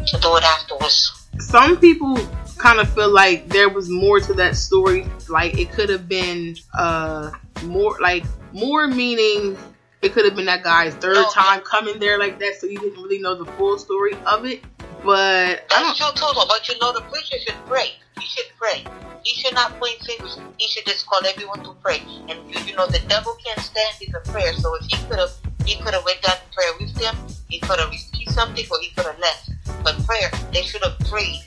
to 0.06 0.20
do 0.20 0.36
it 0.36 0.44
afterwards. 0.44 1.28
some 1.40 1.78
people 1.80 2.18
kind 2.58 2.80
of 2.80 2.94
feel 2.94 3.10
like 3.10 3.48
there 3.50 3.70
was 3.70 3.90
more 3.90 4.20
to 4.20 4.34
that 4.34 4.56
story. 4.56 5.08
Like 5.30 5.58
it 5.58 5.72
could 5.72 5.90
have 5.90 6.08
been 6.08 6.56
uh 6.78 7.32
more 7.64 7.98
like 8.02 8.26
more 8.54 8.88
meaning 8.88 9.58
it 10.02 10.14
could 10.14 10.26
have 10.26 10.36
been 10.36 10.46
that 10.46 10.64
guy's 10.64 10.94
third 10.96 11.16
No. 11.16 11.30
time 11.32 11.62
coming 11.62 12.00
there 12.00 12.20
like 12.20 12.40
that, 12.40 12.60
so 12.60 12.68
you 12.68 12.78
didn't 12.80 13.02
really 13.02 13.20
know 13.20 13.36
the 13.36 13.50
full 13.54 13.78
story 13.80 14.14
of 14.26 14.46
it. 14.46 14.64
But 15.04 15.66
I 15.72 15.82
don't. 15.82 15.96
true 15.98 16.08
too, 16.16 16.32
but 16.48 16.68
you 16.70 16.78
know 16.80 16.94
the 16.94 17.02
preacher 17.02 17.38
should 17.40 17.56
pray. 17.68 17.92
He 18.20 18.26
should 18.28 18.46
pray. 18.58 18.86
He 19.24 19.36
should 19.42 19.54
not 19.54 19.78
point 19.80 19.98
fingers. 20.06 20.38
He 20.58 20.68
should 20.68 20.86
just 20.86 21.06
call 21.08 21.20
everyone 21.26 21.64
to 21.64 21.74
pray. 21.84 22.02
And 22.30 22.40
you, 22.50 22.60
you 22.66 22.76
know 22.76 22.88
the 22.88 23.00
devil 23.08 23.36
can't 23.46 23.60
stand 23.60 23.96
his 24.00 24.10
prayer. 24.32 24.54
So 24.54 24.76
if 24.76 24.86
he 24.86 24.98
could 25.08 25.20
have, 25.20 25.32
he 25.66 25.76
could 25.82 25.94
have 25.94 26.04
went 26.06 26.22
down 26.22 26.36
to 26.36 26.56
prayer 26.56 26.72
with 26.80 26.94
them. 26.96 27.16
He 27.50 27.60
could 27.60 27.80
have 27.80 27.90
received 27.90 28.32
something, 28.32 28.66
or 28.72 28.80
he 28.82 28.90
could 28.90 29.06
have 29.06 29.20
left. 29.20 29.50
But 29.84 29.96
prayer, 30.06 30.30
they 30.52 30.62
should 30.64 30.84
have 30.84 31.00
prayed. 31.10 31.40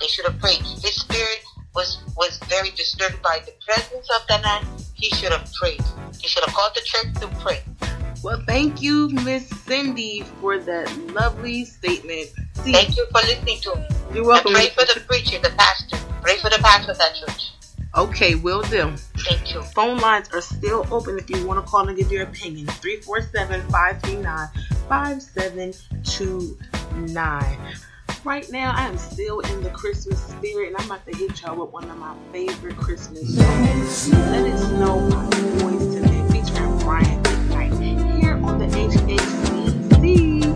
They 0.00 0.06
should 0.06 0.26
have 0.26 0.38
prayed. 0.40 0.62
His 0.62 0.94
spirit 1.00 1.42
was 1.74 1.98
was 2.16 2.38
very 2.48 2.70
disturbed 2.70 3.20
by 3.22 3.40
the 3.46 3.52
presence 3.64 4.08
of 4.16 4.26
the 4.28 4.38
man. 4.42 4.64
He 4.94 5.08
should 5.16 5.32
have 5.32 5.50
prayed. 5.54 5.82
He 6.20 6.28
should 6.28 6.44
have 6.44 6.54
called 6.54 6.72
the 6.74 6.82
church 6.84 7.14
to 7.20 7.28
pray. 7.40 7.62
Well, 8.22 8.42
thank 8.46 8.82
you, 8.82 9.08
Miss 9.24 9.48
Cindy, 9.64 10.24
for 10.40 10.58
that 10.58 10.94
lovely 11.14 11.64
statement. 11.64 12.28
See, 12.62 12.72
Thank 12.72 12.94
you 12.96 13.06
for 13.10 13.20
listening 13.22 13.58
to 13.62 13.74
me. 13.76 13.86
you're 14.12 14.18
And 14.18 14.26
welcome. 14.26 14.52
pray 14.52 14.68
for 14.68 14.84
the 14.84 15.00
preacher, 15.08 15.38
the 15.38 15.48
pastor. 15.56 15.96
Pray 16.20 16.36
for 16.36 16.50
the 16.50 16.58
pastor 16.58 16.90
of 16.92 16.98
that 16.98 17.14
church. 17.14 17.52
Okay, 17.96 18.34
will 18.34 18.60
do. 18.62 18.92
Thank 19.26 19.54
you. 19.54 19.62
Phone 19.62 19.96
lines 19.98 20.28
are 20.34 20.42
still 20.42 20.86
open 20.92 21.18
if 21.18 21.30
you 21.30 21.46
want 21.46 21.64
to 21.64 21.70
call 21.70 21.88
and 21.88 21.96
give 21.96 22.12
your 22.12 22.24
opinion. 22.24 22.66
347 22.66 23.62
539 23.70 24.48
5729. 24.88 27.58
Right 28.24 28.50
now, 28.50 28.72
I 28.76 28.86
am 28.86 28.98
still 28.98 29.40
in 29.40 29.62
the 29.62 29.70
Christmas 29.70 30.20
spirit, 30.22 30.68
and 30.68 30.76
I'm 30.76 30.86
about 30.86 31.06
to 31.06 31.16
hit 31.16 31.40
y'all 31.42 31.56
with 31.56 31.72
one 31.72 31.88
of 31.88 31.96
my 31.96 32.14
favorite 32.32 32.76
Christmas 32.76 33.36
songs. 33.36 34.12
Let 34.12 34.46
it 34.46 34.58
snow 34.58 35.08
by 35.08 35.24
Boyz 35.58 35.94
II 35.94 36.00
Men 36.02 36.28
featuring 36.30 36.78
Brian 36.80 37.22
McKnight 37.22 38.20
here 38.20 38.34
on 38.44 38.58
the 38.58 38.66
HHCC. 38.66 40.49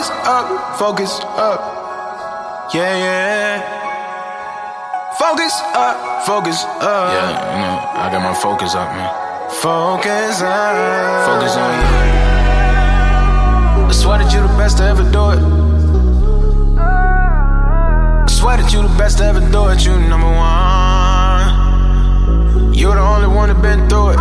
Focus 0.00 0.16
up, 0.24 0.78
focus 0.78 1.12
up. 1.36 1.60
Yeah, 2.72 2.96
yeah. 3.04 3.60
Focus 5.18 5.52
up, 5.74 6.24
focus 6.24 6.64
up. 6.64 7.12
Yeah, 7.12 7.52
you 7.52 7.60
know, 7.60 7.76
I 8.00 8.08
got 8.10 8.22
my 8.22 8.32
focus 8.32 8.74
up, 8.74 8.88
man. 8.96 9.12
Focus 9.60 10.40
up. 10.40 11.26
Focus 11.28 11.54
on 11.54 11.70
you. 11.76 11.84
I 13.88 13.92
swear 13.92 14.18
that 14.20 14.32
you're 14.32 14.48
the 14.48 14.56
best 14.56 14.78
to 14.78 14.84
ever 14.84 15.02
do 15.02 15.32
it. 15.32 15.40
I 16.80 18.26
swear 18.26 18.56
that 18.56 18.72
you're 18.72 18.84
the 18.88 18.96
best 18.96 19.18
to 19.18 19.24
ever 19.24 19.40
do 19.40 19.68
it. 19.68 19.84
You 19.84 19.98
number 20.00 20.28
one. 20.28 21.52
You're 22.72 22.94
the 22.94 23.02
only 23.02 23.28
one 23.28 23.50
that 23.50 23.60
been 23.60 23.86
through 23.90 24.12
it. 24.12 24.18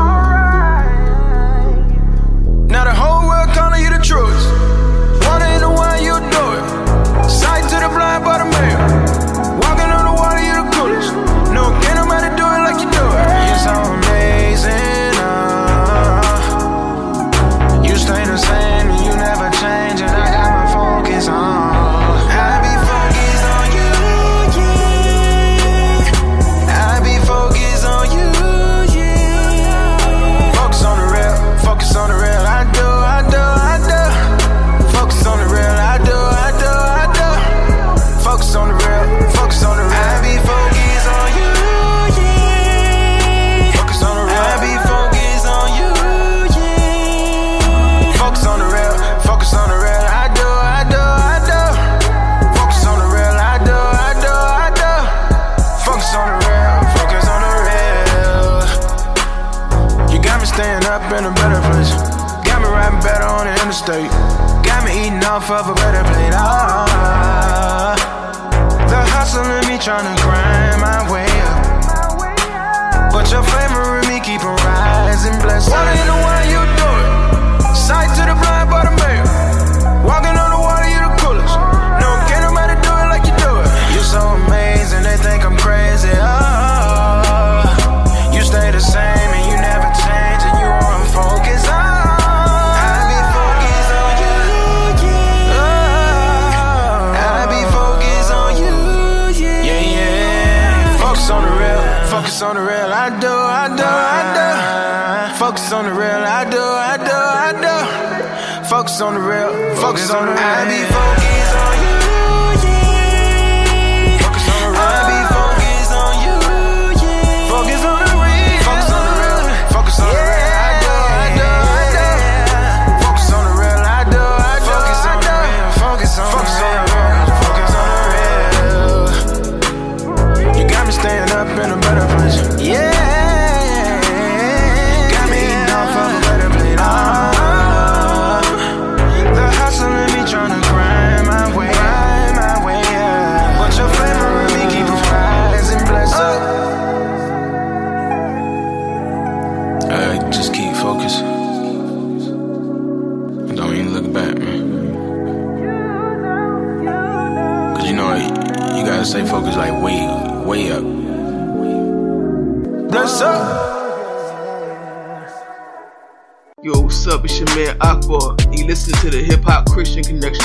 Now 2.67 2.83
the 2.83 2.93
whole 2.93 3.29
world 3.29 3.49
calling 3.55 3.81
you 3.81 3.89
the 3.91 4.03
truest. 4.03 4.68
Blind 8.19 8.25
by 8.25 8.37
the 8.37 8.49
man. 8.51 9.59
Walking 9.59 9.91
on 9.91 10.05
the 10.05 10.13
water, 10.13 10.41
you 10.41 10.53
the 10.53 10.69
coolest. 10.75 11.13
No, 11.53 11.71
can't 11.81 11.95
nobody 11.95 12.29
do 12.35 12.45
it 12.45 12.61
like 12.67 12.79
you 12.83 12.89
do 12.91 13.03
it. 13.03 13.47
You're 13.47 13.57
so 13.59 13.98
rising, 75.67 76.05
blessed. 76.05 76.09
Wanna 76.09 76.28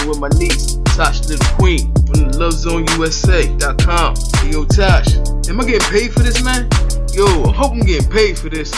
Connection 0.05 0.21
with 0.21 0.33
my 0.33 0.39
niece, 0.39 0.79
Tosh 0.97 1.25
Little 1.29 1.57
Queen, 1.57 1.93
from 1.95 2.31
the 2.31 2.39
LoveZoneUSA.com. 2.39 4.15
Hey, 4.39 4.51
yo, 4.51 4.65
Tosh, 4.65 5.17
am 5.49 5.61
I 5.61 5.65
getting 5.65 5.89
paid 5.91 6.13
for 6.13 6.21
this, 6.21 6.43
man? 6.45 6.69
Yo, 7.13 7.25
I 7.45 7.53
hope 7.53 7.73
I'm 7.73 7.81
getting 7.81 8.11
paid 8.11 8.39
for 8.39 8.49
this. 8.49 8.71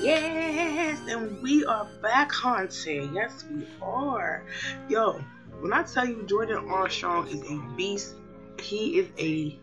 Yes, 0.00 1.00
and 1.08 1.42
we 1.42 1.64
are 1.64 1.86
back 2.02 2.30
hunting. 2.30 3.14
Yes, 3.14 3.44
we 3.50 3.66
are. 3.82 4.44
Yo, 4.88 5.20
when 5.60 5.72
I 5.72 5.82
tell 5.82 6.06
you 6.06 6.22
Jordan 6.26 6.68
Armstrong 6.68 7.26
is 7.28 7.42
a 7.50 7.58
beast, 7.76 8.14
he 8.60 8.98
is 8.98 9.08
a 9.18 9.58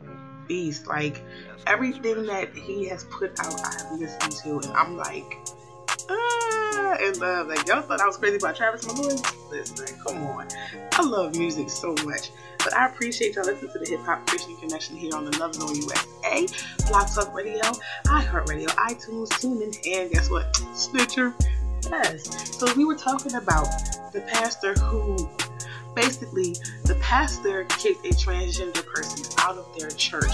beast. 0.48 0.88
Like 0.88 1.24
everything 1.68 2.26
that 2.26 2.54
he 2.54 2.88
has 2.90 3.06
put 3.06 3.40
out, 3.40 3.62
I 3.62 3.84
have 3.84 4.00
listened 4.00 4.32
to, 4.44 4.68
and 4.68 4.78
I'm 4.78 4.98
like, 4.98 5.38
ah, 6.10 6.98
in 7.04 7.20
love. 7.20 7.48
Like 7.48 7.68
y'all 7.68 7.82
thought 7.82 8.02
I 8.02 8.08
was 8.08 8.18
crazy 8.18 8.38
about 8.38 8.56
Travis 8.56 8.86
Malloy. 8.86 9.16
Listen, 9.50 9.86
like, 9.86 9.96
come 10.06 10.24
on, 10.28 10.48
I 10.94 11.04
love 11.04 11.36
music 11.36 11.70
so 11.70 11.94
much. 12.06 12.32
But 12.64 12.76
I 12.76 12.88
appreciate 12.88 13.36
y'all 13.36 13.46
listening 13.46 13.72
to 13.74 13.80
the 13.80 13.90
Hip 13.90 14.00
Hop 14.02 14.26
Christian 14.28 14.56
Connection 14.58 14.96
here 14.96 15.14
on 15.16 15.26
the 15.26 15.38
Love 15.38 15.56
Zone 15.56 15.76
USA, 15.76 16.48
Blog 16.88 17.08
Talk 17.14 17.34
Radio, 17.34 17.62
iHeartRadio, 18.06 18.68
iTunes, 18.68 19.30
TuneIn, 19.30 19.76
and 19.98 20.12
guess 20.12 20.30
what? 20.30 20.56
Stitcher. 20.74 21.34
Yes. 21.90 22.58
So 22.58 22.74
we 22.76 22.86
were 22.86 22.96
talking 22.96 23.36
about 23.36 23.68
the 24.14 24.22
pastor 24.22 24.74
who 24.76 25.30
basically 25.96 26.56
the 26.86 26.96
pastor 27.02 27.66
kicked 27.66 28.06
a 28.06 28.10
transgender 28.10 28.86
person 28.86 29.26
out 29.40 29.58
of 29.58 29.68
their 29.78 29.90
church. 29.90 30.32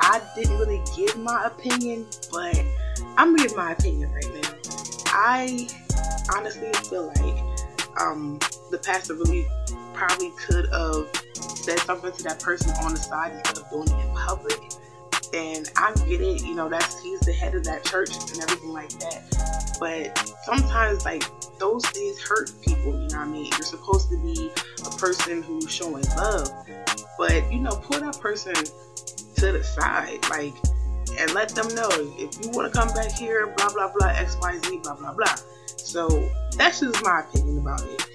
I 0.00 0.20
didn't 0.34 0.58
really 0.58 0.82
give 0.96 1.16
my 1.18 1.44
opinion, 1.44 2.06
but 2.30 2.58
I'm 3.16 3.36
gonna 3.36 3.48
give 3.48 3.56
my 3.56 3.72
opinion 3.72 4.10
right 4.12 4.42
now. 4.42 4.49
I 5.12 5.68
honestly 6.36 6.72
feel 6.88 7.08
like 7.08 8.00
um, 8.00 8.38
the 8.70 8.78
pastor 8.78 9.14
really 9.14 9.46
probably 9.94 10.30
could 10.46 10.66
have 10.72 11.08
said 11.34 11.78
something 11.80 12.12
to 12.12 12.22
that 12.22 12.40
person 12.40 12.70
on 12.82 12.94
the 12.94 13.00
side 13.00 13.32
instead 13.32 13.58
of 13.58 13.70
doing 13.70 13.88
it 13.88 14.06
in 14.06 14.14
public. 14.14 14.58
And 15.32 15.70
I 15.76 15.92
get 16.08 16.20
it, 16.20 16.42
you 16.42 16.54
know, 16.54 16.68
that's 16.68 17.00
he's 17.02 17.20
the 17.20 17.32
head 17.32 17.54
of 17.54 17.64
that 17.64 17.84
church 17.84 18.10
and 18.32 18.42
everything 18.42 18.72
like 18.72 18.90
that. 19.00 19.76
But 19.78 20.34
sometimes 20.44 21.04
like 21.04 21.24
those 21.58 21.84
things 21.86 22.20
hurt 22.20 22.50
people, 22.62 22.92
you 22.92 22.92
know 22.92 23.04
what 23.06 23.14
I 23.14 23.26
mean? 23.26 23.46
You're 23.46 23.62
supposed 23.62 24.10
to 24.10 24.18
be 24.18 24.50
a 24.86 24.90
person 24.96 25.42
who's 25.42 25.70
showing 25.70 26.04
love. 26.16 26.48
But 27.18 27.52
you 27.52 27.60
know, 27.60 27.76
pull 27.76 28.00
that 28.00 28.18
person 28.20 28.54
to 28.54 29.52
the 29.52 29.62
side, 29.62 30.18
like 30.30 30.54
and 31.20 31.32
let 31.34 31.50
them 31.50 31.68
know 31.74 31.88
if 32.18 32.42
you 32.42 32.50
want 32.50 32.72
to 32.72 32.78
come 32.78 32.88
back 32.94 33.12
here, 33.12 33.46
blah 33.56 33.72
blah 33.72 33.92
blah, 33.96 34.08
X, 34.08 34.36
Y, 34.40 34.58
Z, 34.64 34.80
blah 34.82 34.94
blah 34.94 35.12
blah. 35.12 35.34
So 35.76 36.28
that's 36.56 36.80
just 36.80 37.04
my 37.04 37.20
opinion 37.20 37.58
about 37.58 37.82
it. 37.82 38.06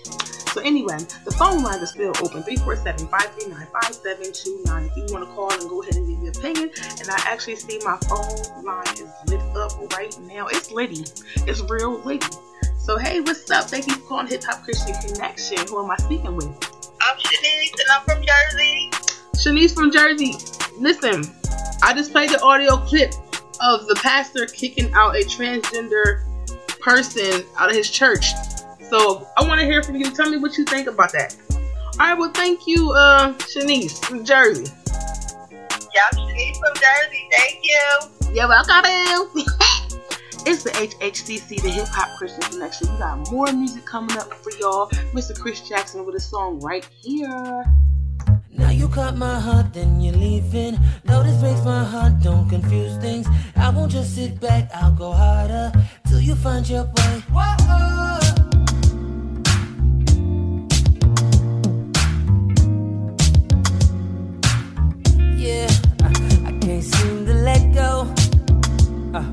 So 0.56 0.62
anyway, 0.62 0.98
the 1.26 1.32
phone 1.32 1.64
line 1.64 1.82
is 1.82 1.90
still 1.92 2.14
open, 2.24 2.42
347-539-5729. 2.44 4.88
If 4.88 4.96
you 4.96 5.06
want 5.14 5.28
to 5.28 5.36
call 5.36 5.52
and 5.52 5.70
go 5.70 5.82
ahead 5.82 5.96
and 5.96 6.08
give 6.08 6.24
your 6.24 6.32
opinion, 6.32 6.72
and 7.00 7.10
I 7.10 7.18
actually 7.26 7.58
see 7.58 7.78
my 7.84 7.98
phone 8.08 8.64
line 8.64 8.88
is 8.94 9.12
lit 9.28 9.42
up 9.58 9.74
right 9.98 10.18
now. 10.22 10.48
It's 10.48 10.72
litty. 10.72 11.04
It's 11.46 11.60
real 11.70 12.00
litty. 12.00 12.26
So 12.80 12.98
hey, 12.98 13.20
what's 13.20 13.52
up? 13.52 13.66
Thank 13.66 13.88
you 13.88 13.96
for 13.96 14.08
calling 14.08 14.28
Hip 14.28 14.46
Hop 14.46 14.64
Christian 14.64 14.96
Connection. 15.02 15.58
Who 15.68 15.84
am 15.84 15.92
I 15.92 15.98
speaking 15.98 16.34
with? 16.36 16.48
I'm 17.02 17.18
Shanice 17.18 17.74
and 17.74 17.90
I'm 17.92 18.06
from 18.06 18.24
Jersey. 18.24 18.92
Shanice 19.36 19.74
from 19.76 19.92
Jersey. 19.92 20.38
Listen, 20.80 21.26
I 21.86 21.94
just 21.94 22.12
played 22.12 22.32
the 22.32 22.42
audio 22.42 22.78
clip 22.78 23.14
of 23.62 23.86
the 23.86 23.94
pastor 24.02 24.48
kicking 24.48 24.92
out 24.96 25.16
a 25.16 25.20
transgender 25.20 26.24
person 26.82 27.46
out 27.60 27.70
of 27.70 27.76
his 27.76 27.92
church. 27.92 28.26
So 28.90 29.28
I 29.38 29.48
want 29.48 29.62
to 29.62 29.68
hear 29.68 29.84
from 29.84 29.98
you. 29.98 30.10
Tell 30.10 30.28
me 30.28 30.38
what 30.38 30.58
you 30.58 30.66
think 30.66 30.88
about 30.88 31.12
that. 31.12 31.36
All 31.52 32.00
right, 32.00 32.18
well, 32.18 32.32
thank 32.32 32.66
you, 32.66 32.92
uh, 32.92 33.34
Shanice 33.34 34.04
from 34.04 34.26
Jersey. 34.26 34.66
Yeah, 34.82 36.10
Shanice 36.16 36.58
from 36.58 36.74
Jersey. 36.74 37.30
Thank 37.38 37.60
you. 37.62 38.34
Yeah, 38.34 38.48
welcome. 38.48 38.82
it's 40.48 40.64
the 40.64 40.72
HHCC, 40.72 41.62
the 41.62 41.70
Hip 41.70 41.88
Hop 41.90 42.18
Christian 42.18 42.42
Connection. 42.50 42.92
We 42.94 42.98
got 42.98 43.32
more 43.32 43.54
music 43.54 43.86
coming 43.86 44.18
up 44.18 44.34
for 44.34 44.52
y'all. 44.54 44.88
Mr. 45.14 45.40
Chris 45.40 45.62
Jackson 45.62 46.04
with 46.04 46.16
a 46.16 46.20
song 46.20 46.60
right 46.62 46.84
here. 47.04 47.64
You 48.76 48.90
cut 48.90 49.16
my 49.16 49.40
heart, 49.40 49.74
then 49.74 50.02
you're 50.02 50.14
leaving. 50.16 50.78
No, 51.06 51.24
this 51.24 51.40
breaks 51.40 51.64
my 51.64 51.86
heart, 51.86 52.20
don't 52.22 52.50
confuse 52.50 52.98
things. 52.98 53.26
I 53.56 53.70
won't 53.70 53.90
just 53.90 54.14
sit 54.16 54.40
back, 54.42 54.70
I'll 54.76 54.92
go 54.92 55.14
harder 55.14 55.72
till 56.08 56.20
you 56.20 56.36
find 56.36 56.68
your 56.68 56.84
way. 56.84 57.24
Whoa. 57.32 58.20
Yeah, 65.38 65.70
I, 66.04 66.10
I 66.50 66.52
can't 66.60 66.84
seem 66.84 67.26
to 67.28 67.34
let 67.34 67.74
go. 67.74 68.14
Uh, 69.14 69.24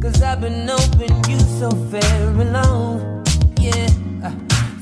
Cause 0.00 0.22
I've 0.22 0.40
been 0.40 0.70
open 0.70 1.28
you 1.28 1.40
so 1.58 1.70
very 1.70 2.44
long. 2.44 3.24
Yeah, 3.58 3.88
uh, 4.22 4.30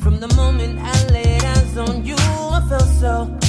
from 0.03 0.21
the 0.21 0.29
moment 0.37 0.79
I 0.79 1.07
laid 1.07 1.43
eyes 1.43 1.79
on 1.79 2.05
you, 2.05 2.17
I 2.19 2.63
felt 2.69 2.91
so 3.01 3.44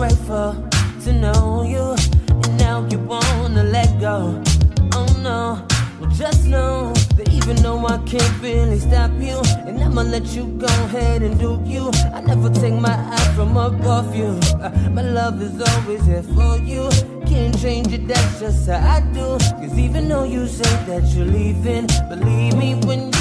grateful 0.00 0.56
to 1.04 1.12
know 1.12 1.62
you. 1.62 1.94
And 2.28 2.56
now 2.56 2.86
you 2.88 2.98
wanna 3.00 3.64
let 3.64 4.00
go. 4.00 4.42
Oh 4.94 5.10
no, 5.20 5.62
well 6.00 6.10
just 6.12 6.46
know 6.46 6.94
that 7.16 7.28
even 7.28 7.56
though 7.56 7.84
I 7.86 7.98
can't 8.12 8.36
really 8.40 8.78
stop 8.78 9.10
you, 9.20 9.42
and 9.68 9.78
I'ma 9.84 10.00
let 10.00 10.24
you 10.34 10.44
go 10.56 10.72
ahead 10.88 11.20
and 11.22 11.38
do 11.38 11.60
you. 11.66 11.90
I 12.14 12.22
never 12.22 12.48
take 12.48 12.80
my 12.80 12.96
eyes 13.14 13.34
from 13.36 13.58
above 13.58 14.16
you. 14.16 14.30
Uh, 14.64 14.70
my 14.90 15.02
love 15.02 15.42
is 15.42 15.60
always 15.60 16.02
here 16.06 16.22
for 16.22 16.56
you. 16.56 16.88
Can't 17.26 17.56
change 17.60 17.92
it, 17.92 18.08
that's 18.08 18.40
just 18.40 18.70
how 18.70 18.80
I 18.96 19.00
do. 19.12 19.36
Cause 19.60 19.78
even 19.78 20.08
though 20.08 20.24
you 20.24 20.48
say 20.48 20.74
that 20.88 21.04
you're 21.14 21.26
leaving, 21.26 21.86
believe 22.08 22.56
me 22.56 22.74
when 22.86 23.12
you're 23.12 23.19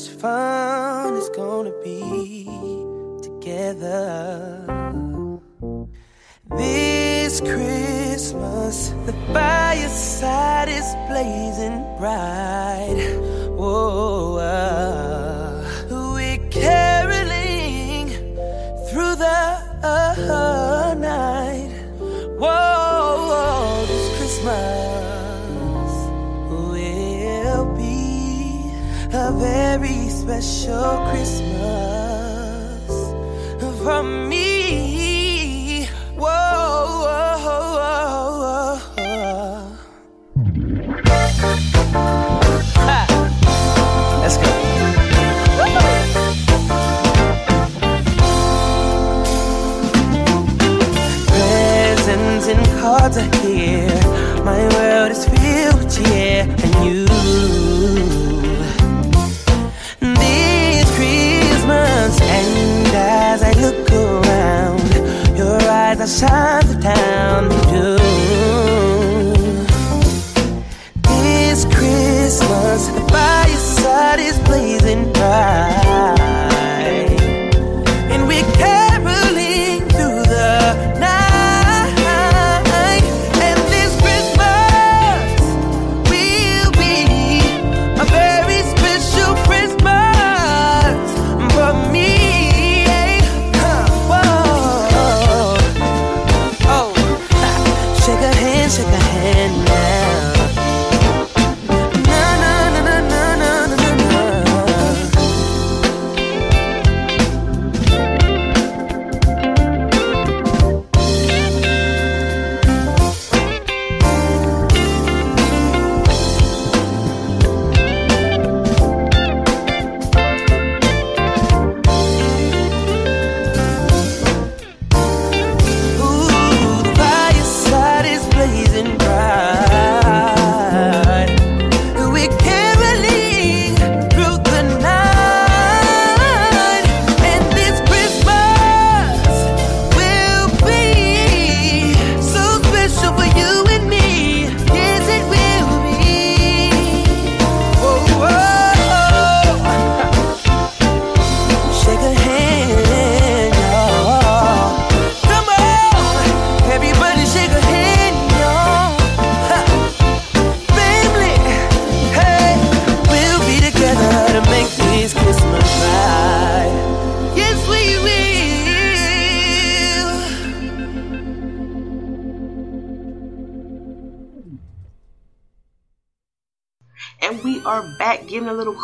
much 0.00 0.18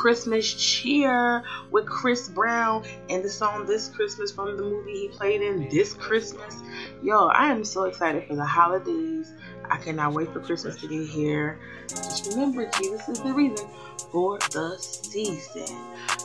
Christmas 0.06 0.54
cheer 0.54 1.42
with 1.72 1.84
Chris 1.84 2.28
Brown 2.28 2.84
and 3.10 3.24
the 3.24 3.28
song 3.28 3.66
This 3.66 3.88
Christmas 3.88 4.30
from 4.30 4.56
the 4.56 4.62
movie 4.62 4.92
he 4.92 5.08
played 5.08 5.42
in 5.42 5.68
This 5.68 5.94
Christmas. 5.94 6.62
Yo, 7.02 7.26
I 7.26 7.50
am 7.50 7.64
so 7.64 7.86
excited 7.86 8.24
for 8.28 8.36
the 8.36 8.44
holidays. 8.44 9.32
I 9.68 9.78
cannot 9.78 10.12
wait 10.12 10.32
for 10.32 10.38
Christmas 10.38 10.80
to 10.80 10.86
get 10.86 11.08
here. 11.08 11.58
Just 11.88 12.30
remember, 12.30 12.70
Jesus 12.78 13.08
is 13.08 13.18
the 13.18 13.34
reason 13.34 13.66
for 14.12 14.38
the 14.38 14.76
season. 14.78 15.76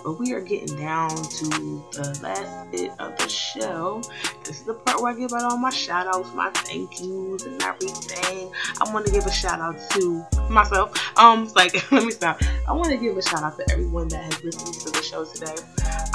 But 0.04 0.20
we 0.20 0.34
are 0.34 0.42
getting 0.42 0.78
down 0.78 1.10
to 1.10 1.46
the 1.46 2.20
last 2.24 2.72
bit 2.72 2.92
of 3.00 3.18
the 3.18 3.28
show. 3.28 4.02
This 4.44 4.60
is 4.60 4.64
the 4.64 4.74
part 4.74 5.02
where 5.02 5.14
I 5.14 5.16
give 5.16 5.32
out 5.34 5.44
all 5.44 5.58
my 5.58 5.70
shout 5.70 6.08
outs, 6.08 6.34
my 6.34 6.50
thank 6.52 7.00
yous, 7.00 7.44
and 7.46 7.62
everything. 7.62 8.52
I 8.82 8.94
want 8.94 9.06
to 9.06 9.12
give 9.12 9.26
a 9.26 9.32
shout 9.32 9.60
out 9.60 9.78
to 9.92 10.26
myself. 10.50 10.98
Um, 11.18 11.50
like, 11.56 11.92
let 11.92 12.04
me 12.04 12.12
stop. 12.12 12.42
I 12.68 12.74
want 12.74 12.90
to 12.90 12.98
give 12.98 13.18
a 13.18 13.22
shout 13.22 13.44
out 13.44 13.58
to 13.58 13.72
everyone 13.72 14.08
that 14.10 14.24
has 14.24 14.44
listened 14.44 14.74
to 14.74 14.92
the 14.92 15.04
show 15.04 15.26
today. 15.26 15.56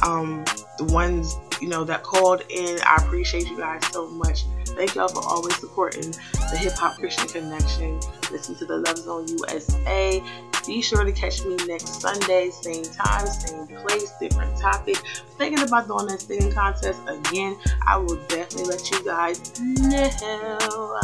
Um, 0.02 0.44
the 0.78 0.84
ones, 0.92 1.36
you 1.60 1.68
know, 1.68 1.84
that 1.84 2.02
called 2.02 2.42
in. 2.48 2.78
I 2.84 2.96
appreciate 2.96 3.48
you 3.48 3.56
guys 3.56 3.86
so 3.92 4.08
much. 4.08 4.44
Thank 4.66 4.94
y'all 4.94 5.08
for 5.08 5.22
always 5.24 5.56
supporting 5.56 6.10
the 6.10 6.56
Hip 6.58 6.74
Hop 6.74 6.96
Christian 6.98 7.28
Connection. 7.28 7.98
Listen 8.30 8.54
to 8.56 8.66
the 8.66 8.78
Love 8.78 8.98
Zone 8.98 9.26
USA. 9.28 10.22
Be 10.66 10.82
sure 10.82 11.04
to 11.04 11.12
catch 11.12 11.44
me 11.44 11.56
next 11.66 12.00
Sunday, 12.00 12.50
same 12.50 12.82
time, 12.82 13.26
same 13.26 13.66
place, 13.78 14.12
different 14.20 14.56
topic. 14.58 14.96
Thinking 15.38 15.62
about 15.62 15.86
doing 15.86 16.06
that 16.06 16.20
singing 16.20 16.52
contest 16.52 17.00
again. 17.06 17.56
I 17.86 17.96
will 17.96 18.16
definitely 18.26 18.64
let 18.64 18.90
you 18.90 19.04
guys 19.04 19.60
know. 19.60 21.00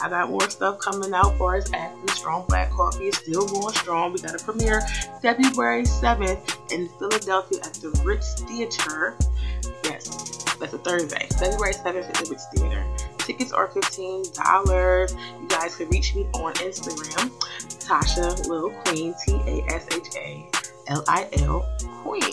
I 0.00 0.08
got 0.08 0.30
more 0.30 0.48
stuff 0.48 0.78
coming 0.78 1.12
out 1.12 1.36
for 1.38 1.56
us. 1.56 1.72
Aspen 1.72 2.08
Strong 2.08 2.46
Black 2.48 2.70
Coffee 2.70 3.08
is 3.08 3.16
still 3.16 3.46
going 3.46 3.74
strong. 3.74 4.12
We 4.12 4.20
got 4.20 4.40
a 4.40 4.44
premiere 4.44 4.80
February 5.20 5.82
7th 5.82 6.72
in 6.72 6.88
Philadelphia 6.98 7.60
at 7.64 7.74
the 7.74 7.90
Ritz 8.04 8.40
Theater. 8.42 9.16
Yes, 9.84 10.44
that's 10.54 10.72
a 10.72 10.78
Thursday. 10.78 11.26
February 11.38 11.74
7th 11.74 12.08
at 12.08 12.14
the 12.14 12.30
Ritz 12.30 12.46
Theater. 12.54 12.84
Tickets 13.18 13.52
are 13.52 13.68
$15. 13.68 15.16
You 15.40 15.48
guys 15.48 15.76
can 15.76 15.88
reach 15.90 16.14
me 16.14 16.22
on 16.34 16.54
Instagram, 16.54 17.30
Tasha 17.80 18.46
Lil 18.48 18.70
Queen, 18.84 19.14
T 19.24 19.34
A 19.46 19.64
S 19.74 19.86
H 19.92 20.16
A 20.16 20.48
L 20.86 21.04
I 21.08 21.28
L 21.34 21.68
Queen. 22.02 22.32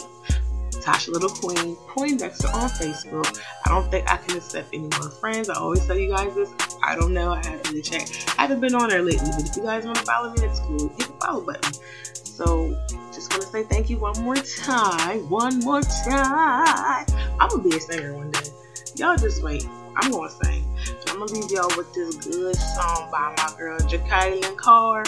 Tasha 0.86 1.10
Little 1.10 1.30
Queen 1.30 1.76
Poindexter 1.88 2.48
on 2.50 2.70
Facebook. 2.70 3.42
I 3.66 3.70
don't 3.70 3.90
think 3.90 4.10
I 4.10 4.18
can 4.18 4.38
accept 4.38 4.70
any 4.72 4.88
more 5.00 5.10
friends. 5.10 5.50
I 5.50 5.56
always 5.56 5.84
tell 5.88 5.98
you 5.98 6.10
guys 6.10 6.36
this. 6.36 6.54
I 6.84 6.96
don't 6.96 7.12
know. 7.12 7.32
I 7.32 7.44
haven't 7.44 7.68
really 7.70 7.82
checked. 7.82 8.36
I 8.38 8.44
haven't 8.44 8.62
been 8.62 8.76
on 8.76 8.90
there 8.90 9.02
lately, 9.02 9.28
but 9.32 9.50
if 9.50 9.58
you 9.58 9.64
guys 9.64 9.84
want 9.84 9.98
to 9.98 10.04
follow 10.04 10.32
me, 10.32 10.42
that's 10.42 10.60
cool. 10.60 10.90
Hit 10.90 11.08
the 11.08 11.14
follow 11.20 11.42
button. 11.42 11.74
So, 12.14 12.78
just 13.12 13.32
want 13.32 13.42
to 13.44 13.48
say 13.48 13.64
thank 13.64 13.90
you 13.90 13.98
one 13.98 14.22
more 14.22 14.36
time. 14.36 15.28
One 15.28 15.60
more 15.62 15.82
time. 15.82 17.06
I'm 17.40 17.50
going 17.50 17.64
to 17.64 17.70
be 17.70 17.78
a 17.78 17.80
singer 17.80 18.14
one 18.14 18.30
day. 18.30 18.50
Y'all 18.96 19.18
just 19.18 19.42
wait. 19.42 19.68
I'm 19.96 20.12
going 20.12 20.30
to 20.30 20.46
sing. 20.46 20.78
I'm 21.08 21.18
going 21.18 21.30
to 21.30 21.34
leave 21.34 21.52
y'all 21.52 21.72
with 21.76 21.92
this 21.96 22.16
good 22.18 22.56
song 22.56 23.10
by 23.12 23.34
my 23.38 23.58
girl, 23.58 23.80
Jacqueline 23.80 24.56
Carr. 24.58 25.04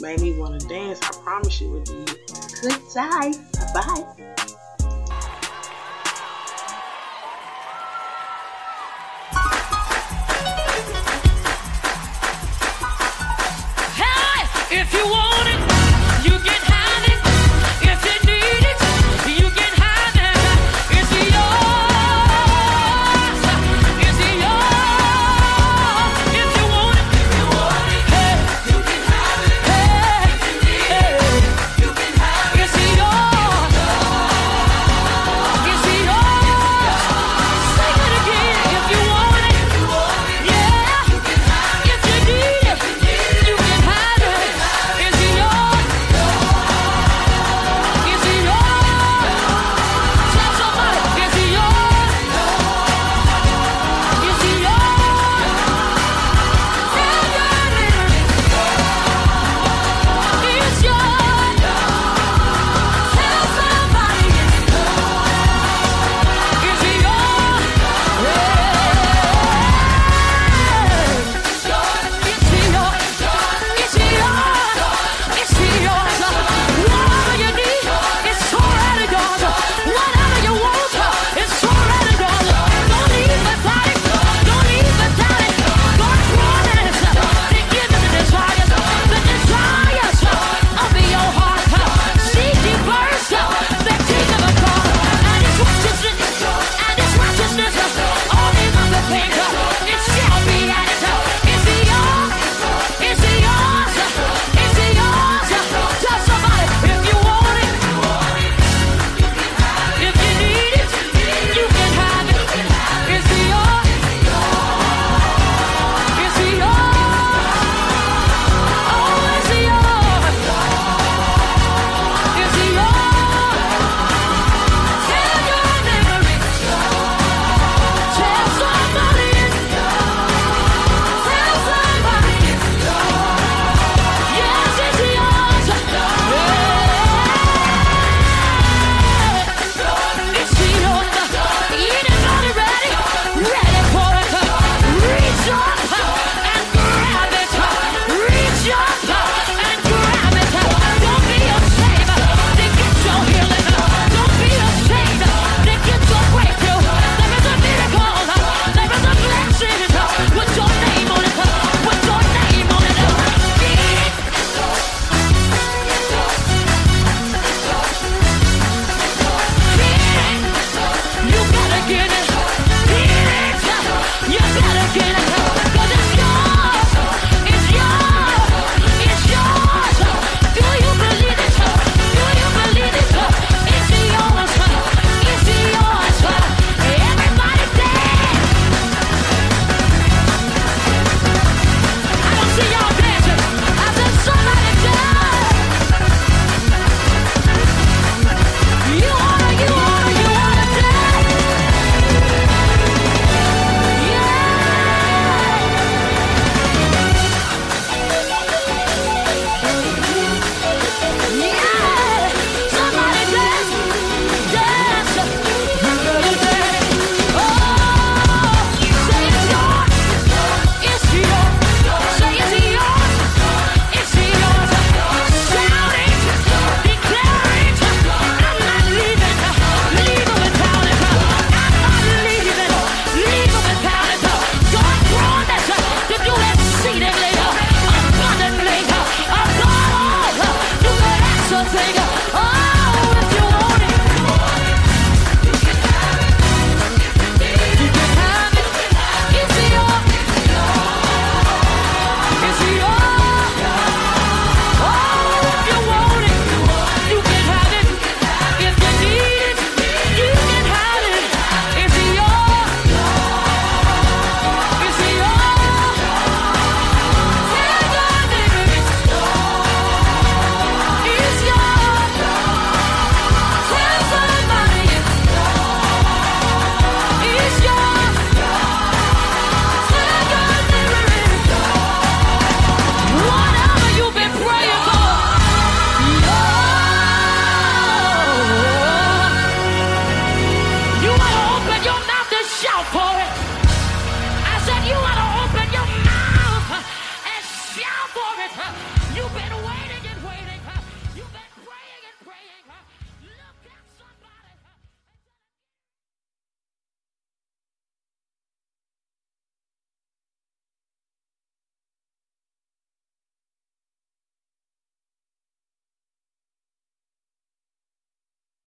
Made 0.00 0.20
me 0.20 0.36
want 0.36 0.60
to 0.60 0.66
dance. 0.66 1.00
I 1.02 1.12
promise 1.22 1.60
you 1.60 1.76
it 1.76 1.84
did. 1.84 2.18
Good 2.62 2.80
time. 2.92 3.34
Bye. 3.72 4.54
If 14.76 14.92
you 14.92 15.04
want 15.06 15.48
it. 15.48 15.63